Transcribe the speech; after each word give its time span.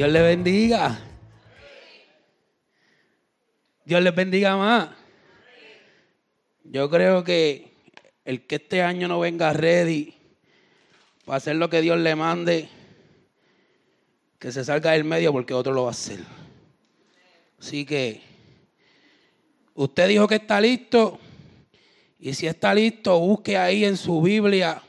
Dios 0.00 0.12
le 0.12 0.22
bendiga. 0.22 0.98
Dios 3.84 4.00
les 4.00 4.14
bendiga 4.14 4.56
más. 4.56 4.88
Yo 6.64 6.88
creo 6.88 7.22
que 7.22 7.74
el 8.24 8.46
que 8.46 8.54
este 8.54 8.80
año 8.80 9.08
no 9.08 9.20
venga 9.20 9.52
ready 9.52 10.14
para 11.26 11.36
hacer 11.36 11.56
lo 11.56 11.68
que 11.68 11.82
Dios 11.82 11.98
le 11.98 12.16
mande, 12.16 12.70
que 14.38 14.50
se 14.50 14.64
salga 14.64 14.92
del 14.92 15.04
medio 15.04 15.32
porque 15.34 15.52
otro 15.52 15.74
lo 15.74 15.82
va 15.82 15.88
a 15.88 15.90
hacer. 15.90 16.20
Así 17.58 17.84
que 17.84 18.22
usted 19.74 20.08
dijo 20.08 20.26
que 20.26 20.36
está 20.36 20.62
listo. 20.62 21.20
Y 22.18 22.32
si 22.32 22.46
está 22.46 22.74
listo, 22.74 23.18
busque 23.18 23.58
ahí 23.58 23.84
en 23.84 23.98
su 23.98 24.22
Biblia 24.22 24.82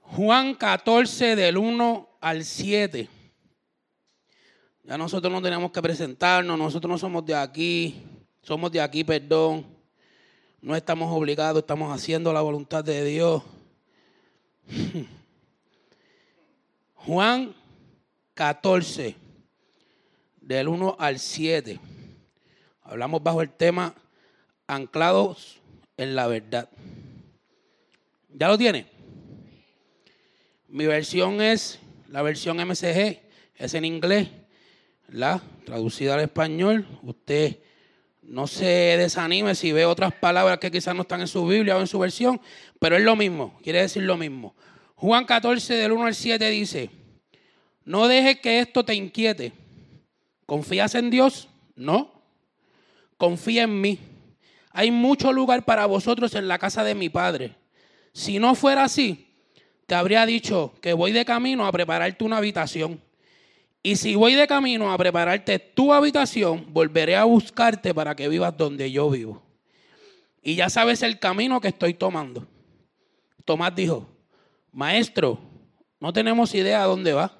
Juan 0.00 0.54
14 0.54 1.34
del 1.34 1.56
1 1.56 2.07
al 2.20 2.44
7. 2.44 3.08
Ya 4.84 4.96
nosotros 4.96 5.32
no 5.32 5.42
tenemos 5.42 5.70
que 5.70 5.82
presentarnos, 5.82 6.58
nosotros 6.58 6.90
no 6.90 6.98
somos 6.98 7.24
de 7.26 7.34
aquí, 7.34 8.02
somos 8.42 8.72
de 8.72 8.80
aquí, 8.80 9.04
perdón. 9.04 9.66
No 10.60 10.74
estamos 10.74 11.14
obligados, 11.14 11.60
estamos 11.60 11.94
haciendo 11.94 12.32
la 12.32 12.40
voluntad 12.40 12.82
de 12.82 13.04
Dios. 13.04 13.42
Juan 16.94 17.54
14, 18.34 19.14
del 20.40 20.68
1 20.68 20.96
al 20.98 21.18
7. 21.18 21.78
Hablamos 22.82 23.22
bajo 23.22 23.42
el 23.42 23.50
tema 23.50 23.94
anclados 24.66 25.60
en 25.96 26.16
la 26.16 26.26
verdad. 26.26 26.68
¿Ya 28.30 28.48
lo 28.48 28.56
tiene? 28.56 28.86
Mi 30.68 30.86
versión 30.86 31.40
es 31.40 31.78
la 32.08 32.22
versión 32.22 32.56
MCG 32.56 33.20
es 33.54 33.74
en 33.74 33.84
inglés, 33.84 34.28
la 35.08 35.42
traducida 35.64 36.14
al 36.14 36.20
español. 36.20 36.86
Usted 37.02 37.58
no 38.22 38.46
se 38.46 38.66
desanime 38.66 39.54
si 39.54 39.72
ve 39.72 39.84
otras 39.84 40.12
palabras 40.14 40.58
que 40.58 40.70
quizás 40.70 40.94
no 40.94 41.02
están 41.02 41.20
en 41.20 41.28
su 41.28 41.46
Biblia 41.46 41.76
o 41.76 41.80
en 41.80 41.86
su 41.86 41.98
versión, 41.98 42.40
pero 42.78 42.96
es 42.96 43.02
lo 43.02 43.16
mismo, 43.16 43.58
quiere 43.62 43.82
decir 43.82 44.02
lo 44.02 44.16
mismo. 44.16 44.54
Juan 44.94 45.24
14 45.24 45.74
del 45.74 45.92
1 45.92 46.06
al 46.06 46.14
7 46.14 46.50
dice, 46.50 46.90
no 47.84 48.08
dejes 48.08 48.40
que 48.40 48.60
esto 48.60 48.84
te 48.84 48.94
inquiete. 48.94 49.52
¿Confías 50.46 50.94
en 50.94 51.10
Dios? 51.10 51.48
No. 51.76 52.22
Confía 53.16 53.64
en 53.64 53.80
mí. 53.80 53.98
Hay 54.72 54.90
mucho 54.90 55.32
lugar 55.32 55.64
para 55.64 55.86
vosotros 55.86 56.34
en 56.34 56.48
la 56.48 56.58
casa 56.58 56.84
de 56.84 56.94
mi 56.94 57.08
Padre. 57.08 57.54
Si 58.12 58.38
no 58.38 58.54
fuera 58.54 58.84
así, 58.84 59.27
te 59.88 59.94
habría 59.94 60.26
dicho 60.26 60.74
que 60.82 60.92
voy 60.92 61.12
de 61.12 61.24
camino 61.24 61.66
a 61.66 61.72
prepararte 61.72 62.22
una 62.22 62.36
habitación. 62.36 63.00
Y 63.82 63.96
si 63.96 64.16
voy 64.16 64.34
de 64.34 64.46
camino 64.46 64.92
a 64.92 64.98
prepararte 64.98 65.58
tu 65.58 65.94
habitación, 65.94 66.66
volveré 66.74 67.16
a 67.16 67.24
buscarte 67.24 67.94
para 67.94 68.14
que 68.14 68.28
vivas 68.28 68.54
donde 68.54 68.92
yo 68.92 69.08
vivo. 69.08 69.42
Y 70.42 70.56
ya 70.56 70.68
sabes 70.68 71.02
el 71.02 71.18
camino 71.18 71.58
que 71.58 71.68
estoy 71.68 71.94
tomando. 71.94 72.46
Tomás 73.46 73.74
dijo, 73.74 74.06
maestro, 74.72 75.38
no 76.00 76.12
tenemos 76.12 76.54
idea 76.54 76.82
a 76.82 76.86
dónde 76.86 77.14
va. 77.14 77.32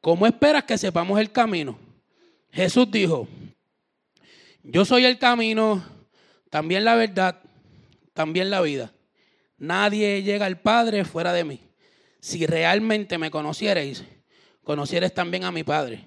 ¿Cómo 0.00 0.28
esperas 0.28 0.62
que 0.62 0.78
sepamos 0.78 1.18
el 1.18 1.32
camino? 1.32 1.76
Jesús 2.52 2.88
dijo, 2.88 3.26
yo 4.62 4.84
soy 4.84 5.06
el 5.06 5.18
camino, 5.18 5.84
también 6.50 6.84
la 6.84 6.94
verdad, 6.94 7.42
también 8.14 8.48
la 8.48 8.60
vida. 8.60 8.92
Nadie 9.58 10.22
llega 10.22 10.46
al 10.46 10.60
Padre 10.60 11.04
fuera 11.04 11.32
de 11.32 11.44
mí. 11.44 11.60
Si 12.20 12.46
realmente 12.46 13.18
me 13.18 13.30
conocierais, 13.30 14.04
conocierais 14.62 15.14
también 15.14 15.44
a 15.44 15.52
mi 15.52 15.64
Padre. 15.64 16.04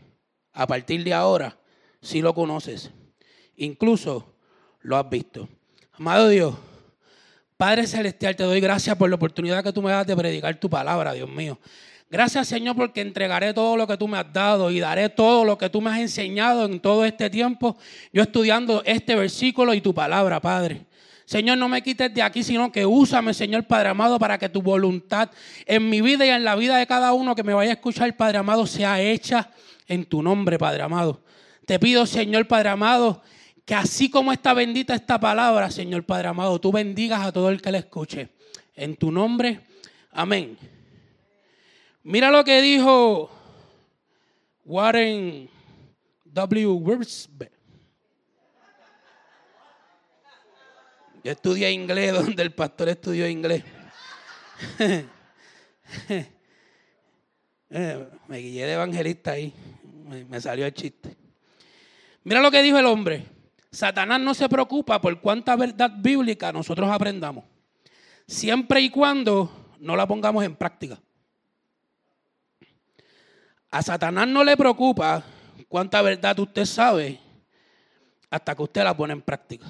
A 0.53 0.67
partir 0.67 1.03
de 1.03 1.13
ahora, 1.13 1.57
si 2.01 2.21
lo 2.21 2.33
conoces. 2.33 2.91
Incluso 3.55 4.35
lo 4.81 4.97
has 4.97 5.09
visto. 5.09 5.47
Amado 5.93 6.29
Dios, 6.29 6.55
Padre 7.59 7.87
Celestial, 7.87 8.37
te 8.37 8.43
doy 8.43 8.61
gracias 8.61 8.95
por 8.95 9.09
la 9.09 9.17
oportunidad 9.17 9.61
que 9.61 9.73
tú 9.73 9.81
me 9.81 9.91
das 9.91 10.07
de 10.07 10.15
predicar 10.15 10.55
tu 10.55 10.69
palabra, 10.69 11.11
Dios 11.11 11.29
mío. 11.29 11.59
Gracias, 12.09 12.47
Señor, 12.47 12.75
porque 12.75 13.01
entregaré 13.01 13.53
todo 13.53 13.75
lo 13.75 13.85
que 13.85 13.97
tú 13.97 14.07
me 14.07 14.17
has 14.17 14.31
dado 14.31 14.71
y 14.71 14.79
daré 14.79 15.09
todo 15.09 15.43
lo 15.43 15.57
que 15.57 15.69
tú 15.69 15.81
me 15.81 15.89
has 15.89 15.99
enseñado 15.99 16.65
en 16.65 16.79
todo 16.79 17.03
este 17.03 17.29
tiempo. 17.29 17.77
Yo 18.13 18.23
estudiando 18.23 18.81
este 18.85 19.13
versículo 19.13 19.73
y 19.73 19.81
tu 19.81 19.93
palabra, 19.93 20.39
Padre. 20.39 20.85
Señor, 21.29 21.59
no 21.59 21.69
me 21.69 21.83
quites 21.83 22.11
de 22.11 22.23
aquí, 22.23 22.41
sino 22.41 22.71
que 22.71 22.87
úsame, 22.87 23.35
Señor 23.35 23.63
Padre 23.65 23.89
amado, 23.89 24.17
para 24.17 24.39
que 24.39 24.49
tu 24.49 24.63
voluntad 24.63 25.29
en 25.67 25.87
mi 25.87 26.01
vida 26.01 26.25
y 26.25 26.29
en 26.29 26.43
la 26.43 26.55
vida 26.55 26.77
de 26.77 26.87
cada 26.87 27.13
uno 27.13 27.35
que 27.35 27.43
me 27.43 27.53
vaya 27.53 27.69
a 27.69 27.73
escuchar, 27.75 28.17
Padre 28.17 28.39
amado, 28.39 28.65
sea 28.65 28.99
hecha 28.99 29.51
en 29.87 30.05
tu 30.05 30.23
nombre, 30.23 30.57
Padre 30.57 30.81
amado. 30.81 31.21
Te 31.67 31.77
pido, 31.77 32.07
Señor 32.07 32.47
Padre 32.47 32.69
amado, 32.69 33.21
que 33.63 33.75
así 33.75 34.09
como 34.09 34.33
está 34.33 34.55
bendita 34.55 34.95
esta 34.95 35.19
palabra, 35.19 35.69
Señor 35.69 36.03
Padre 36.03 36.29
amado, 36.29 36.59
tú 36.59 36.71
bendigas 36.71 37.23
a 37.23 37.31
todo 37.31 37.51
el 37.51 37.61
que 37.61 37.71
la 37.73 37.77
escuche. 37.77 38.29
En 38.73 38.95
tu 38.95 39.11
nombre, 39.11 39.59
amén. 40.11 40.57
Mira 42.01 42.31
lo 42.31 42.43
que 42.43 42.59
dijo 42.59 43.29
Warren 44.65 45.47
W. 46.25 46.65
Wurzbeck. 46.65 47.58
Yo 51.23 51.31
estudié 51.31 51.71
inglés 51.71 52.13
donde 52.25 52.43
el 52.43 52.53
pastor 52.53 52.89
estudió 52.89 53.27
inglés. 53.27 53.63
Eh, 57.71 58.09
me 58.27 58.39
guillé 58.39 58.65
de 58.65 58.73
evangelista 58.73 59.29
ahí. 59.29 59.53
Me 60.27 60.41
salió 60.41 60.65
el 60.65 60.73
chiste. 60.73 61.15
Mira 62.23 62.41
lo 62.41 62.49
que 62.49 62.63
dijo 62.63 62.79
el 62.79 62.85
hombre. 62.87 63.27
Satanás 63.71 64.19
no 64.19 64.33
se 64.33 64.49
preocupa 64.49 64.99
por 64.99 65.21
cuánta 65.21 65.55
verdad 65.55 65.91
bíblica 65.95 66.51
nosotros 66.51 66.89
aprendamos. 66.89 67.45
Siempre 68.25 68.81
y 68.81 68.89
cuando 68.89 69.75
no 69.79 69.95
la 69.95 70.07
pongamos 70.07 70.43
en 70.43 70.55
práctica. 70.55 70.99
A 73.69 73.83
Satanás 73.83 74.27
no 74.27 74.43
le 74.43 74.57
preocupa 74.57 75.23
cuánta 75.67 76.01
verdad 76.01 76.39
usted 76.39 76.65
sabe 76.65 77.19
hasta 78.31 78.55
que 78.55 78.63
usted 78.63 78.83
la 78.83 78.97
pone 78.97 79.13
en 79.13 79.21
práctica. 79.21 79.67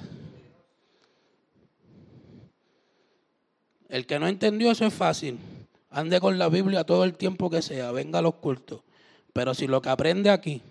El 3.90 4.06
que 4.06 4.20
no 4.20 4.28
entendió 4.28 4.70
eso 4.70 4.86
es 4.86 4.94
fácil. 4.94 5.38
Ande 5.90 6.20
con 6.20 6.38
la 6.38 6.48
Biblia 6.48 6.84
todo 6.84 7.02
el 7.02 7.16
tiempo 7.16 7.50
que 7.50 7.60
sea, 7.60 7.90
venga 7.90 8.20
a 8.20 8.22
los 8.22 8.36
cultos. 8.36 8.82
Pero 9.32 9.52
si 9.52 9.66
lo 9.66 9.82
que 9.82 9.88
aprende 9.88 10.30
aquí 10.30 10.62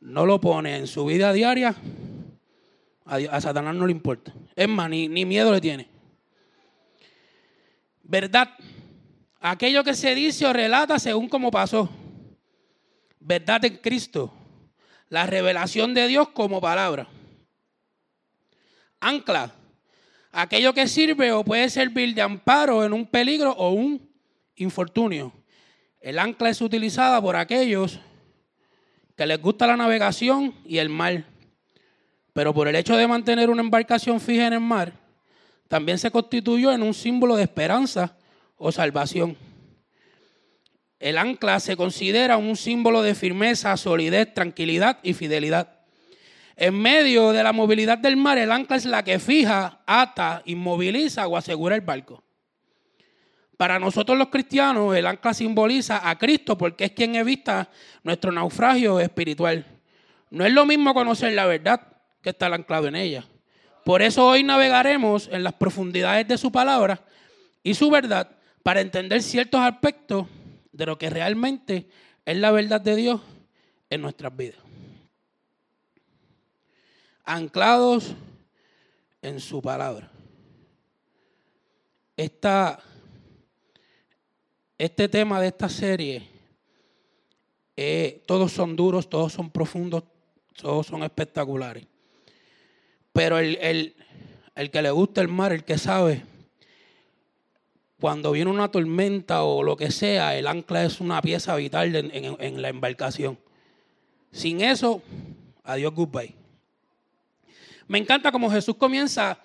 no 0.00 0.24
lo 0.24 0.40
pone 0.40 0.76
en 0.76 0.86
su 0.86 1.04
vida 1.04 1.32
diaria, 1.34 1.76
a, 3.04 3.40
Satanás 3.40 3.74
no 3.74 3.86
le 3.86 3.92
importa. 3.92 4.32
Es 4.56 4.66
más, 4.66 4.88
ni, 4.88 5.08
ni 5.08 5.26
miedo 5.26 5.52
le 5.52 5.60
tiene. 5.60 5.88
¿Verdad? 8.02 8.48
Aquello 9.40 9.84
que 9.84 9.94
se 9.94 10.14
dice 10.14 10.46
o 10.46 10.52
relata 10.52 10.98
según 10.98 11.28
como 11.28 11.50
pasó. 11.50 11.90
Verdad 13.20 13.62
en 13.66 13.76
Cristo. 13.76 14.32
La 15.10 15.26
revelación 15.26 15.92
de 15.92 16.06
Dios 16.06 16.30
como 16.30 16.62
palabra. 16.62 17.08
Ancla 19.00 19.52
aquello 20.40 20.72
que 20.72 20.86
sirve 20.86 21.32
o 21.32 21.42
puede 21.42 21.68
servir 21.68 22.14
de 22.14 22.22
amparo 22.22 22.84
en 22.84 22.92
un 22.92 23.04
peligro 23.04 23.50
o 23.52 23.70
un 23.70 24.08
infortunio. 24.54 25.32
El 26.00 26.18
ancla 26.18 26.50
es 26.50 26.60
utilizada 26.60 27.20
por 27.20 27.34
aquellos 27.34 27.98
que 29.16 29.26
les 29.26 29.42
gusta 29.42 29.66
la 29.66 29.76
navegación 29.76 30.54
y 30.64 30.78
el 30.78 30.90
mar. 30.90 31.24
Pero 32.32 32.54
por 32.54 32.68
el 32.68 32.76
hecho 32.76 32.96
de 32.96 33.08
mantener 33.08 33.50
una 33.50 33.62
embarcación 33.62 34.20
fija 34.20 34.46
en 34.46 34.52
el 34.52 34.60
mar, 34.60 34.92
también 35.66 35.98
se 35.98 36.12
constituyó 36.12 36.72
en 36.72 36.84
un 36.84 36.94
símbolo 36.94 37.34
de 37.34 37.42
esperanza 37.42 38.16
o 38.56 38.70
salvación. 38.70 39.36
El 41.00 41.18
ancla 41.18 41.58
se 41.58 41.76
considera 41.76 42.36
un 42.36 42.56
símbolo 42.56 43.02
de 43.02 43.16
firmeza, 43.16 43.76
solidez, 43.76 44.32
tranquilidad 44.34 45.00
y 45.02 45.14
fidelidad. 45.14 45.77
En 46.60 46.74
medio 46.74 47.30
de 47.30 47.44
la 47.44 47.52
movilidad 47.52 47.98
del 47.98 48.16
mar, 48.16 48.36
el 48.36 48.50
ancla 48.50 48.74
es 48.76 48.84
la 48.84 49.04
que 49.04 49.20
fija, 49.20 49.78
ata, 49.86 50.42
inmoviliza 50.44 51.28
o 51.28 51.36
asegura 51.36 51.76
el 51.76 51.82
barco. 51.82 52.24
Para 53.56 53.78
nosotros 53.78 54.18
los 54.18 54.26
cristianos, 54.26 54.96
el 54.96 55.06
ancla 55.06 55.34
simboliza 55.34 56.10
a 56.10 56.18
Cristo 56.18 56.58
porque 56.58 56.86
es 56.86 56.90
quien 56.90 57.14
evita 57.14 57.70
nuestro 58.02 58.32
naufragio 58.32 58.98
espiritual. 58.98 59.64
No 60.30 60.44
es 60.44 60.52
lo 60.52 60.66
mismo 60.66 60.94
conocer 60.94 61.32
la 61.32 61.46
verdad 61.46 61.80
que 62.20 62.30
estar 62.30 62.52
anclado 62.52 62.88
en 62.88 62.96
ella. 62.96 63.24
Por 63.84 64.02
eso 64.02 64.26
hoy 64.26 64.42
navegaremos 64.42 65.28
en 65.30 65.44
las 65.44 65.52
profundidades 65.52 66.26
de 66.26 66.38
su 66.38 66.50
palabra 66.50 67.04
y 67.62 67.74
su 67.74 67.88
verdad 67.88 68.32
para 68.64 68.80
entender 68.80 69.22
ciertos 69.22 69.60
aspectos 69.60 70.26
de 70.72 70.86
lo 70.86 70.98
que 70.98 71.08
realmente 71.08 71.88
es 72.26 72.36
la 72.36 72.50
verdad 72.50 72.80
de 72.80 72.96
Dios 72.96 73.20
en 73.90 74.02
nuestras 74.02 74.36
vidas. 74.36 74.67
Anclados 77.30 78.14
en 79.20 79.38
su 79.38 79.60
palabra. 79.60 80.10
Esta 82.16 82.82
este 84.78 85.08
tema 85.08 85.40
de 85.40 85.48
esta 85.48 85.68
serie, 85.68 86.22
eh, 87.76 88.22
todos 88.26 88.52
son 88.52 88.76
duros, 88.76 89.10
todos 89.10 89.32
son 89.32 89.50
profundos, 89.50 90.04
todos 90.54 90.86
son 90.86 91.02
espectaculares. 91.02 91.84
Pero 93.12 93.40
el, 93.40 93.94
que 94.54 94.82
le 94.82 94.90
gusta 94.92 95.20
el 95.20 95.26
mar, 95.26 95.52
el 95.52 95.64
que 95.64 95.78
sabe, 95.78 96.22
cuando 98.00 98.30
viene 98.30 98.52
una 98.52 98.70
tormenta 98.70 99.42
o 99.42 99.64
lo 99.64 99.76
que 99.76 99.90
sea, 99.90 100.38
el 100.38 100.46
ancla 100.46 100.84
es 100.84 101.00
una 101.00 101.20
pieza 101.20 101.56
vital 101.56 101.96
en, 101.96 102.36
en 102.38 102.62
la 102.62 102.68
embarcación. 102.68 103.36
Sin 104.30 104.60
eso, 104.60 105.02
adiós, 105.64 105.92
goodbye. 105.92 106.37
Me 107.88 107.98
encanta 107.98 108.30
como 108.30 108.50
Jesús 108.50 108.76
comienza 108.76 109.38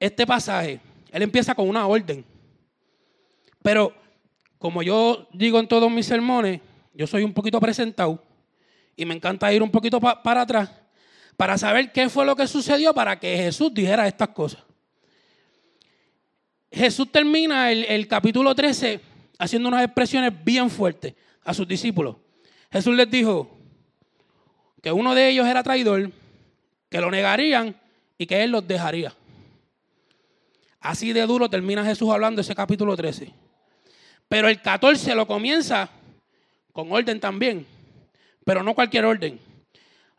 este 0.00 0.26
pasaje. 0.26 0.80
Él 1.12 1.22
empieza 1.22 1.54
con 1.54 1.68
una 1.68 1.86
orden. 1.86 2.24
Pero 3.62 3.94
como 4.58 4.82
yo 4.82 5.28
digo 5.32 5.60
en 5.60 5.68
todos 5.68 5.90
mis 5.90 6.06
sermones, 6.06 6.60
yo 6.94 7.06
soy 7.06 7.22
un 7.22 7.32
poquito 7.32 7.60
presentado 7.60 8.22
y 8.96 9.04
me 9.04 9.14
encanta 9.14 9.52
ir 9.52 9.62
un 9.62 9.70
poquito 9.70 10.00
para 10.00 10.40
atrás 10.40 10.70
para 11.36 11.58
saber 11.58 11.92
qué 11.92 12.08
fue 12.08 12.24
lo 12.24 12.36
que 12.36 12.46
sucedió 12.46 12.94
para 12.94 13.18
que 13.18 13.36
Jesús 13.36 13.72
dijera 13.74 14.06
estas 14.06 14.28
cosas. 14.28 14.62
Jesús 16.70 17.10
termina 17.10 17.70
el, 17.70 17.84
el 17.84 18.08
capítulo 18.08 18.54
13 18.54 19.00
haciendo 19.38 19.68
unas 19.68 19.84
expresiones 19.84 20.32
bien 20.44 20.70
fuertes 20.70 21.14
a 21.42 21.52
sus 21.52 21.66
discípulos. 21.66 22.16
Jesús 22.70 22.94
les 22.96 23.10
dijo 23.10 23.58
que 24.82 24.92
uno 24.92 25.14
de 25.14 25.28
ellos 25.28 25.46
era 25.46 25.62
traidor, 25.62 26.10
que 26.94 27.00
lo 27.00 27.10
negarían 27.10 27.74
y 28.16 28.24
que 28.24 28.44
él 28.44 28.52
los 28.52 28.68
dejaría. 28.68 29.12
Así 30.78 31.12
de 31.12 31.26
duro 31.26 31.50
termina 31.50 31.84
Jesús 31.84 32.08
hablando 32.08 32.40
ese 32.40 32.54
capítulo 32.54 32.94
13. 32.96 33.32
Pero 34.28 34.48
el 34.48 34.62
14 34.62 35.12
lo 35.16 35.26
comienza 35.26 35.88
con 36.72 36.92
orden 36.92 37.18
también, 37.18 37.66
pero 38.44 38.62
no 38.62 38.76
cualquier 38.76 39.06
orden. 39.06 39.40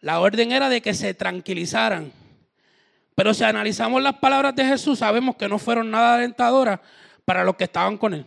La 0.02 0.20
orden 0.20 0.52
era 0.52 0.68
de 0.68 0.82
que 0.82 0.94
se 0.94 1.14
tranquilizaran. 1.14 2.12
Pero 3.16 3.34
si 3.34 3.46
analizamos 3.46 4.04
las 4.04 4.16
palabras 4.16 4.54
de 4.54 4.66
Jesús, 4.66 5.00
sabemos 5.00 5.38
que 5.38 5.48
no 5.48 5.58
fueron 5.58 5.90
nada 5.90 6.16
alentadoras 6.16 6.82
para 7.24 7.46
los 7.46 7.56
que 7.56 7.64
estaban 7.64 7.98
con 7.98 8.16
él. 8.16 8.26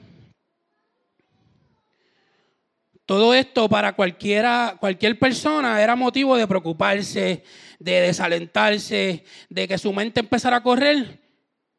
Todo 3.04 3.34
esto 3.34 3.68
para 3.68 3.94
cualquiera, 3.94 4.76
cualquier 4.80 5.18
persona 5.18 5.82
era 5.82 5.94
motivo 5.96 6.34
de 6.34 6.46
preocuparse, 6.46 7.44
de 7.78 8.00
desalentarse, 8.00 9.24
de 9.48 9.68
que 9.68 9.78
su 9.78 9.92
mente 9.92 10.20
empezara 10.20 10.56
a 10.56 10.62
correr 10.62 11.20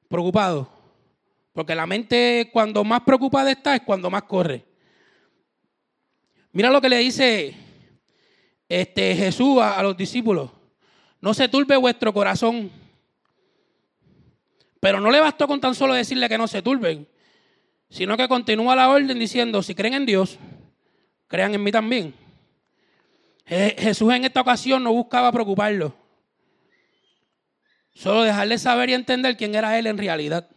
preocupado. 0.08 0.70
Porque 1.54 1.76
la 1.76 1.86
mente 1.86 2.50
cuando 2.54 2.84
más 2.84 3.02
preocupada 3.02 3.52
está 3.52 3.76
es 3.76 3.82
cuando 3.82 4.10
más 4.10 4.24
corre. 4.24 4.66
Mira 6.52 6.70
lo 6.70 6.82
que 6.82 6.90
le 6.90 6.98
dice 6.98 7.56
este, 8.68 9.16
Jesús 9.16 9.60
a, 9.60 9.78
a 9.78 9.84
los 9.84 9.98
discípulos. 9.98 10.52
No 11.22 11.34
se 11.34 11.50
turbe 11.50 11.76
vuestro 11.76 12.14
corazón. 12.14 12.72
Pero 14.80 15.02
no 15.02 15.12
le 15.12 15.20
bastó 15.20 15.48
con 15.48 15.60
tan 15.60 15.76
solo 15.76 15.94
decirle 15.94 16.30
que 16.30 16.38
no 16.38 16.48
se 16.48 16.62
turben, 16.62 17.08
sino 17.90 18.16
que 18.16 18.30
continúa 18.30 18.76
la 18.76 18.90
orden 18.90 19.20
diciendo, 19.20 19.62
si 19.62 19.76
creen 19.76 19.96
en 19.96 20.06
Dios, 20.06 20.40
crean 21.28 21.54
en 21.54 21.64
mí 21.64 21.72
también. 21.72 22.14
Jesús 23.50 24.14
en 24.14 24.26
esta 24.26 24.42
ocasión 24.42 24.84
no 24.84 24.94
buscaba 24.94 25.32
preocuparlo, 25.32 25.96
solo 27.96 28.22
dejarle 28.22 28.60
saber 28.60 28.92
y 28.92 28.94
entender 28.94 29.36
quién 29.36 29.56
era 29.56 29.80
Él 29.80 29.88
en 29.88 29.98
realidad 29.98 30.48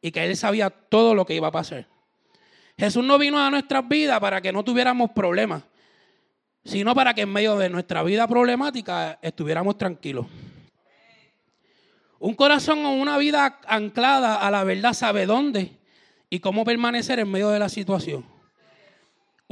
y 0.00 0.10
que 0.10 0.24
Él 0.24 0.34
sabía 0.34 0.70
todo 0.70 1.14
lo 1.14 1.26
que 1.26 1.34
iba 1.34 1.48
a 1.48 1.52
pasar. 1.52 1.86
Jesús 2.78 3.04
no 3.04 3.18
vino 3.18 3.38
a 3.38 3.50
nuestras 3.50 3.86
vidas 3.86 4.18
para 4.18 4.40
que 4.40 4.50
no 4.50 4.64
tuviéramos 4.64 5.10
problemas, 5.10 5.62
sino 6.64 6.94
para 6.94 7.12
que 7.12 7.20
en 7.20 7.32
medio 7.32 7.58
de 7.58 7.68
nuestra 7.68 8.02
vida 8.02 8.26
problemática 8.26 9.18
estuviéramos 9.20 9.76
tranquilos. 9.76 10.26
Un 12.18 12.34
corazón 12.34 12.86
o 12.86 12.92
una 12.92 13.18
vida 13.18 13.60
anclada 13.66 14.36
a 14.36 14.50
la 14.50 14.64
verdad 14.64 14.94
sabe 14.94 15.26
dónde 15.26 15.72
y 16.30 16.40
cómo 16.40 16.64
permanecer 16.64 17.18
en 17.18 17.30
medio 17.30 17.50
de 17.50 17.58
la 17.58 17.68
situación. 17.68 18.31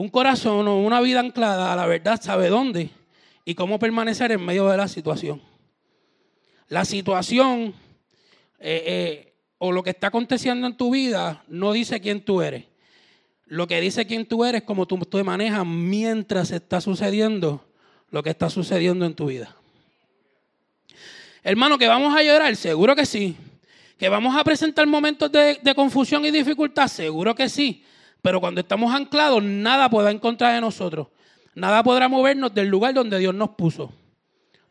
Un 0.00 0.08
corazón 0.08 0.66
o 0.66 0.78
una 0.78 1.02
vida 1.02 1.20
anclada 1.20 1.74
a 1.74 1.76
la 1.76 1.84
verdad 1.84 2.18
sabe 2.22 2.48
dónde 2.48 2.88
y 3.44 3.54
cómo 3.54 3.78
permanecer 3.78 4.32
en 4.32 4.42
medio 4.42 4.66
de 4.66 4.78
la 4.78 4.88
situación. 4.88 5.42
La 6.68 6.86
situación 6.86 7.74
eh, 8.60 8.82
eh, 8.86 9.34
o 9.58 9.72
lo 9.72 9.82
que 9.82 9.90
está 9.90 10.06
aconteciendo 10.06 10.66
en 10.66 10.74
tu 10.74 10.90
vida 10.90 11.44
no 11.48 11.72
dice 11.72 12.00
quién 12.00 12.24
tú 12.24 12.40
eres. 12.40 12.64
Lo 13.44 13.66
que 13.66 13.78
dice 13.82 14.06
quién 14.06 14.24
tú 14.24 14.42
eres 14.42 14.62
es 14.62 14.66
cómo 14.66 14.86
tú 14.86 14.96
te 15.00 15.22
manejas 15.22 15.66
mientras 15.66 16.50
está 16.50 16.80
sucediendo 16.80 17.62
lo 18.08 18.22
que 18.22 18.30
está 18.30 18.48
sucediendo 18.48 19.04
en 19.04 19.14
tu 19.14 19.26
vida. 19.26 19.54
Hermano, 21.42 21.76
que 21.76 21.88
vamos 21.88 22.16
a 22.16 22.22
llorar, 22.22 22.56
seguro 22.56 22.96
que 22.96 23.04
sí. 23.04 23.36
Que 23.98 24.08
vamos 24.08 24.34
a 24.34 24.44
presentar 24.44 24.86
momentos 24.86 25.30
de, 25.30 25.58
de 25.60 25.74
confusión 25.74 26.24
y 26.24 26.30
dificultad, 26.30 26.88
seguro 26.88 27.34
que 27.34 27.50
sí. 27.50 27.84
Pero 28.22 28.40
cuando 28.40 28.60
estamos 28.60 28.94
anclados, 28.94 29.42
nada 29.42 29.88
podrá 29.88 30.10
encontrar 30.10 30.54
de 30.54 30.60
nosotros. 30.60 31.08
Nada 31.54 31.82
podrá 31.82 32.08
movernos 32.08 32.54
del 32.54 32.68
lugar 32.68 32.94
donde 32.94 33.18
Dios 33.18 33.34
nos 33.34 33.50
puso. 33.50 33.92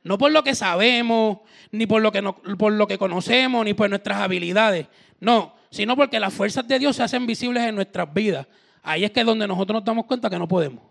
No 0.03 0.17
por 0.17 0.31
lo 0.31 0.43
que 0.43 0.55
sabemos, 0.55 1.39
ni 1.71 1.85
por 1.85 2.01
lo 2.01 2.11
que, 2.11 2.21
por 2.57 2.73
lo 2.73 2.87
que 2.87 2.97
conocemos, 2.97 3.65
ni 3.65 3.73
por 3.73 3.89
nuestras 3.89 4.19
habilidades. 4.19 4.87
No, 5.19 5.55
sino 5.69 5.95
porque 5.95 6.19
las 6.19 6.33
fuerzas 6.33 6.67
de 6.67 6.79
Dios 6.79 6.95
se 6.95 7.03
hacen 7.03 7.25
visibles 7.25 7.63
en 7.63 7.75
nuestras 7.75 8.11
vidas. 8.13 8.47
Ahí 8.81 9.03
es 9.03 9.11
que 9.11 9.19
es 9.19 9.25
donde 9.25 9.47
nosotros 9.47 9.75
nos 9.75 9.85
damos 9.85 10.05
cuenta 10.05 10.29
que 10.29 10.39
no 10.39 10.47
podemos. 10.47 10.83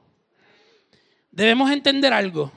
Debemos 1.31 1.71
entender 1.71 2.13
algo. 2.13 2.53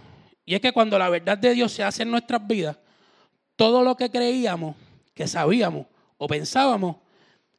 Y 0.45 0.55
es 0.55 0.61
que 0.61 0.71
cuando 0.71 0.99
la 0.99 1.09
verdad 1.09 1.37
de 1.37 1.53
Dios 1.53 1.71
se 1.71 1.83
hace 1.83 2.03
en 2.03 2.11
nuestras 2.11 2.45
vidas, 2.45 2.77
todo 3.55 3.83
lo 3.83 3.95
que 3.95 4.09
creíamos, 4.09 4.75
que 5.13 5.27
sabíamos 5.27 5.85
o 6.17 6.27
pensábamos, 6.27 6.97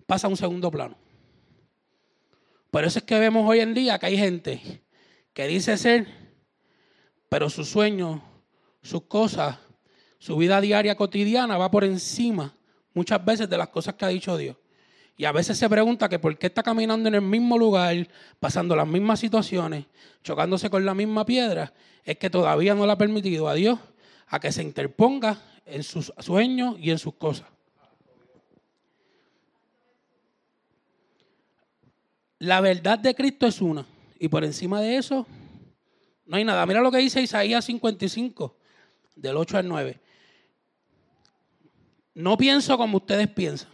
pasa 0.06 0.26
a 0.26 0.30
un 0.30 0.36
segundo 0.36 0.70
plano. 0.70 1.01
Por 2.72 2.84
eso 2.84 2.98
es 2.98 3.04
que 3.04 3.20
vemos 3.20 3.48
hoy 3.48 3.60
en 3.60 3.74
día 3.74 4.00
que 4.00 4.06
hay 4.06 4.16
gente 4.16 4.82
que 5.32 5.46
dice 5.46 5.76
ser, 5.76 6.08
pero 7.28 7.48
sus 7.48 7.68
sueños 7.68 8.20
sus 8.82 9.02
cosas, 9.02 9.58
su 10.18 10.36
vida 10.36 10.60
diaria 10.60 10.96
cotidiana 10.96 11.56
va 11.56 11.70
por 11.70 11.84
encima 11.84 12.56
muchas 12.94 13.24
veces 13.24 13.48
de 13.48 13.58
las 13.58 13.68
cosas 13.68 13.94
que 13.94 14.04
ha 14.04 14.08
dicho 14.08 14.36
Dios. 14.36 14.56
Y 15.16 15.26
a 15.26 15.32
veces 15.32 15.58
se 15.58 15.68
pregunta 15.68 16.08
que 16.08 16.18
por 16.18 16.36
qué 16.38 16.46
está 16.46 16.62
caminando 16.62 17.08
en 17.10 17.14
el 17.14 17.20
mismo 17.20 17.58
lugar, 17.58 18.08
pasando 18.40 18.74
las 18.74 18.88
mismas 18.88 19.20
situaciones, 19.20 19.84
chocándose 20.24 20.70
con 20.70 20.84
la 20.84 20.94
misma 20.94 21.26
piedra, 21.26 21.74
es 22.04 22.16
que 22.16 22.30
todavía 22.30 22.74
no 22.74 22.86
le 22.86 22.92
ha 22.92 22.98
permitido 22.98 23.48
a 23.48 23.54
Dios 23.54 23.78
a 24.28 24.40
que 24.40 24.50
se 24.50 24.62
interponga 24.62 25.38
en 25.66 25.82
sus 25.82 26.10
sueños 26.18 26.76
y 26.78 26.90
en 26.90 26.98
sus 26.98 27.14
cosas. 27.14 27.46
La 32.42 32.60
verdad 32.60 32.98
de 32.98 33.14
Cristo 33.14 33.46
es 33.46 33.60
una. 33.60 33.86
Y 34.18 34.26
por 34.26 34.42
encima 34.42 34.80
de 34.80 34.96
eso, 34.96 35.28
no 36.26 36.36
hay 36.36 36.42
nada. 36.42 36.66
Mira 36.66 36.80
lo 36.80 36.90
que 36.90 36.98
dice 36.98 37.22
Isaías 37.22 37.64
55 37.66 38.56
del 39.14 39.36
8 39.36 39.58
al 39.58 39.68
9. 39.68 40.00
No 42.14 42.36
pienso 42.36 42.76
como 42.76 42.96
ustedes 42.96 43.28
piensan. 43.28 43.68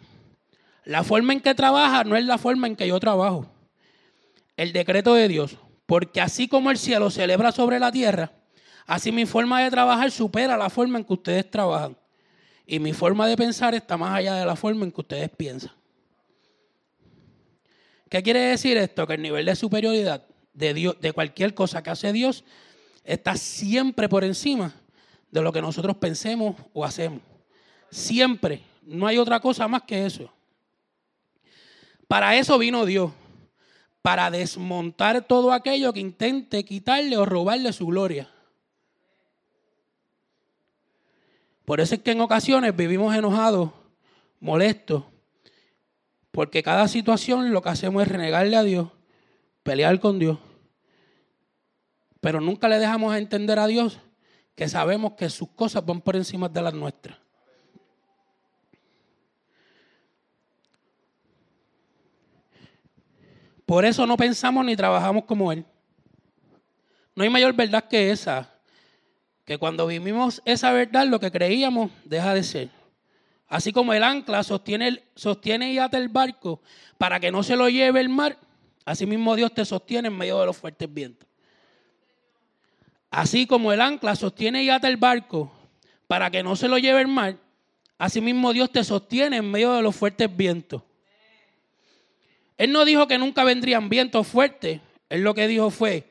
La 0.84 1.02
forma 1.02 1.32
en 1.32 1.40
que 1.40 1.54
trabaja 1.54 2.04
no 2.04 2.14
es 2.14 2.26
la 2.26 2.37
forma 2.37 2.66
en 2.66 2.76
que 2.76 2.87
yo 2.87 3.00
trabajo. 3.00 3.46
El 4.54 4.75
decreto 4.75 5.14
de 5.14 5.28
Dios. 5.28 5.56
Porque 5.87 6.20
así 6.20 6.46
como 6.46 6.70
el 6.70 6.76
cielo 6.76 7.08
celebra 7.08 7.52
sobre 7.52 7.78
la 7.78 7.90
tierra, 7.90 8.32
así 8.87 9.12
mi 9.12 9.25
forma 9.25 9.62
de 9.62 9.70
trabajar 9.70 10.10
supera 10.10 10.58
la 10.58 10.68
forma 10.68 10.98
en 10.98 11.06
que 11.06 11.14
ustedes 11.14 11.50
trabajan. 11.50 11.96
Y 12.66 12.80
mi 12.80 12.92
forma 12.92 13.26
de 13.26 13.37
pensar 13.38 13.75
está 13.75 13.96
más 13.96 14.14
allá 14.14 14.34
de 14.34 14.44
la 14.44 14.56
forma 14.56 14.84
en 14.84 14.92
que 14.92 15.00
ustedes 15.00 15.30
piensan. 15.30 15.77
¿Qué 18.08 18.22
quiere 18.22 18.40
decir 18.40 18.76
esto? 18.76 19.06
Que 19.06 19.14
el 19.14 19.22
nivel 19.22 19.44
de 19.44 19.54
superioridad 19.54 20.24
de, 20.52 20.74
Dios, 20.74 20.96
de 21.00 21.12
cualquier 21.12 21.54
cosa 21.54 21.82
que 21.82 21.90
hace 21.90 22.12
Dios 22.12 22.44
está 23.04 23.36
siempre 23.36 24.08
por 24.08 24.24
encima 24.24 24.74
de 25.30 25.42
lo 25.42 25.52
que 25.52 25.60
nosotros 25.60 25.96
pensemos 25.96 26.56
o 26.72 26.84
hacemos. 26.84 27.20
Siempre. 27.90 28.62
No 28.82 29.06
hay 29.06 29.18
otra 29.18 29.40
cosa 29.40 29.68
más 29.68 29.82
que 29.82 30.06
eso. 30.06 30.32
Para 32.06 32.36
eso 32.36 32.56
vino 32.58 32.86
Dios. 32.86 33.12
Para 34.00 34.30
desmontar 34.30 35.26
todo 35.26 35.52
aquello 35.52 35.92
que 35.92 36.00
intente 36.00 36.64
quitarle 36.64 37.16
o 37.18 37.26
robarle 37.26 37.72
su 37.72 37.86
gloria. 37.86 38.30
Por 41.66 41.80
eso 41.80 41.96
es 41.96 42.02
que 42.02 42.12
en 42.12 42.22
ocasiones 42.22 42.74
vivimos 42.74 43.14
enojados, 43.14 43.70
molestos, 44.40 45.04
porque 46.38 46.62
cada 46.62 46.87
situación 46.87 47.52
lo 47.52 47.62
que 47.62 47.68
hacemos 47.71 48.00
es 48.00 48.07
renegarle 48.07 48.57
a 48.57 48.62
Dios, 48.62 48.90
pelear 49.64 49.99
con 49.99 50.21
Dios. 50.21 50.38
Pero 52.21 52.40
nunca 52.40 52.68
le 52.68 52.78
dejamos 52.78 53.16
entender 53.16 53.59
a 53.59 53.66
Dios 53.66 53.99
que 54.54 54.68
sabemos 54.68 55.14
que 55.14 55.30
sus 55.30 55.49
cosas 55.49 55.85
van 55.85 56.00
por 56.00 56.14
encima 56.14 56.49
de 56.49 56.62
las 56.62 56.73
nuestras. 56.75 57.18
Por 63.66 63.85
eso 63.85 64.07
no 64.07 64.16
pensamos 64.16 64.64
ni 64.64 64.76
trabajamos 64.76 65.25
como 65.25 65.50
Él. 65.50 65.64
No 67.16 67.25
hay 67.25 67.30
mayor 67.30 67.52
verdad 67.52 67.88
que 67.88 68.12
esa 68.12 68.49
que 69.45 69.59
cuando 69.59 69.88
vivimos 69.88 70.40
esa 70.45 70.71
verdad, 70.71 71.04
lo 71.09 71.18
que 71.18 71.33
creíamos 71.33 71.90
deja 72.04 72.33
de 72.33 72.45
ser. 72.45 72.77
Así 73.49 73.73
como 73.73 73.95
el 73.95 74.02
ancla 74.02 74.43
sostiene, 74.43 75.73
y 75.73 75.78
ata 75.78 75.97
el 75.97 76.09
barco 76.09 76.61
para 76.99 77.19
que 77.19 77.31
no 77.31 77.43
se 77.43 77.57
lo 77.57 77.69
lleve 77.69 78.00
el 78.00 78.11
mar, 78.11 78.38
así 78.85 79.07
mismo 79.07 79.35
Dios 79.37 79.55
te 79.55 79.64
sostiene 79.64 80.09
en 80.09 80.17
medio 80.17 80.38
de 80.38 80.47
los 80.47 80.57
fuertes 80.57 80.93
vientos. 80.93 81.26
Así 83.11 83.47
como 83.47 83.73
el 83.73 83.81
ancla 83.81 84.14
sostiene 84.17 84.62
y 84.62 84.71
ata 84.71 84.88
el 84.88 84.99
barco 84.99 85.50
para 86.07 86.31
que 86.31 86.43
no 86.43 86.57
se 86.57 86.69
lo 86.69 86.76
lleve 86.76 87.00
el 87.00 87.09
mar, 87.09 87.38
así 87.97 88.21
mismo 88.21 88.52
Dios 88.52 88.71
te 88.71 88.85
sostiene 88.85 89.38
en 89.38 89.50
medio 89.50 89.73
de 89.73 89.83
los 89.83 89.97
fuertes 89.97 90.35
vientos. 90.37 90.83
Él 92.59 92.71
no 92.71 92.85
dijo 92.85 93.07
que 93.09 93.17
nunca 93.17 93.45
vendrían 93.45 93.88
vientos 93.88 94.26
fuertes. 94.26 94.81
Él 95.09 95.23
lo 95.23 95.33
que 95.33 95.49
dijo 95.49 95.71
fue, 95.71 96.07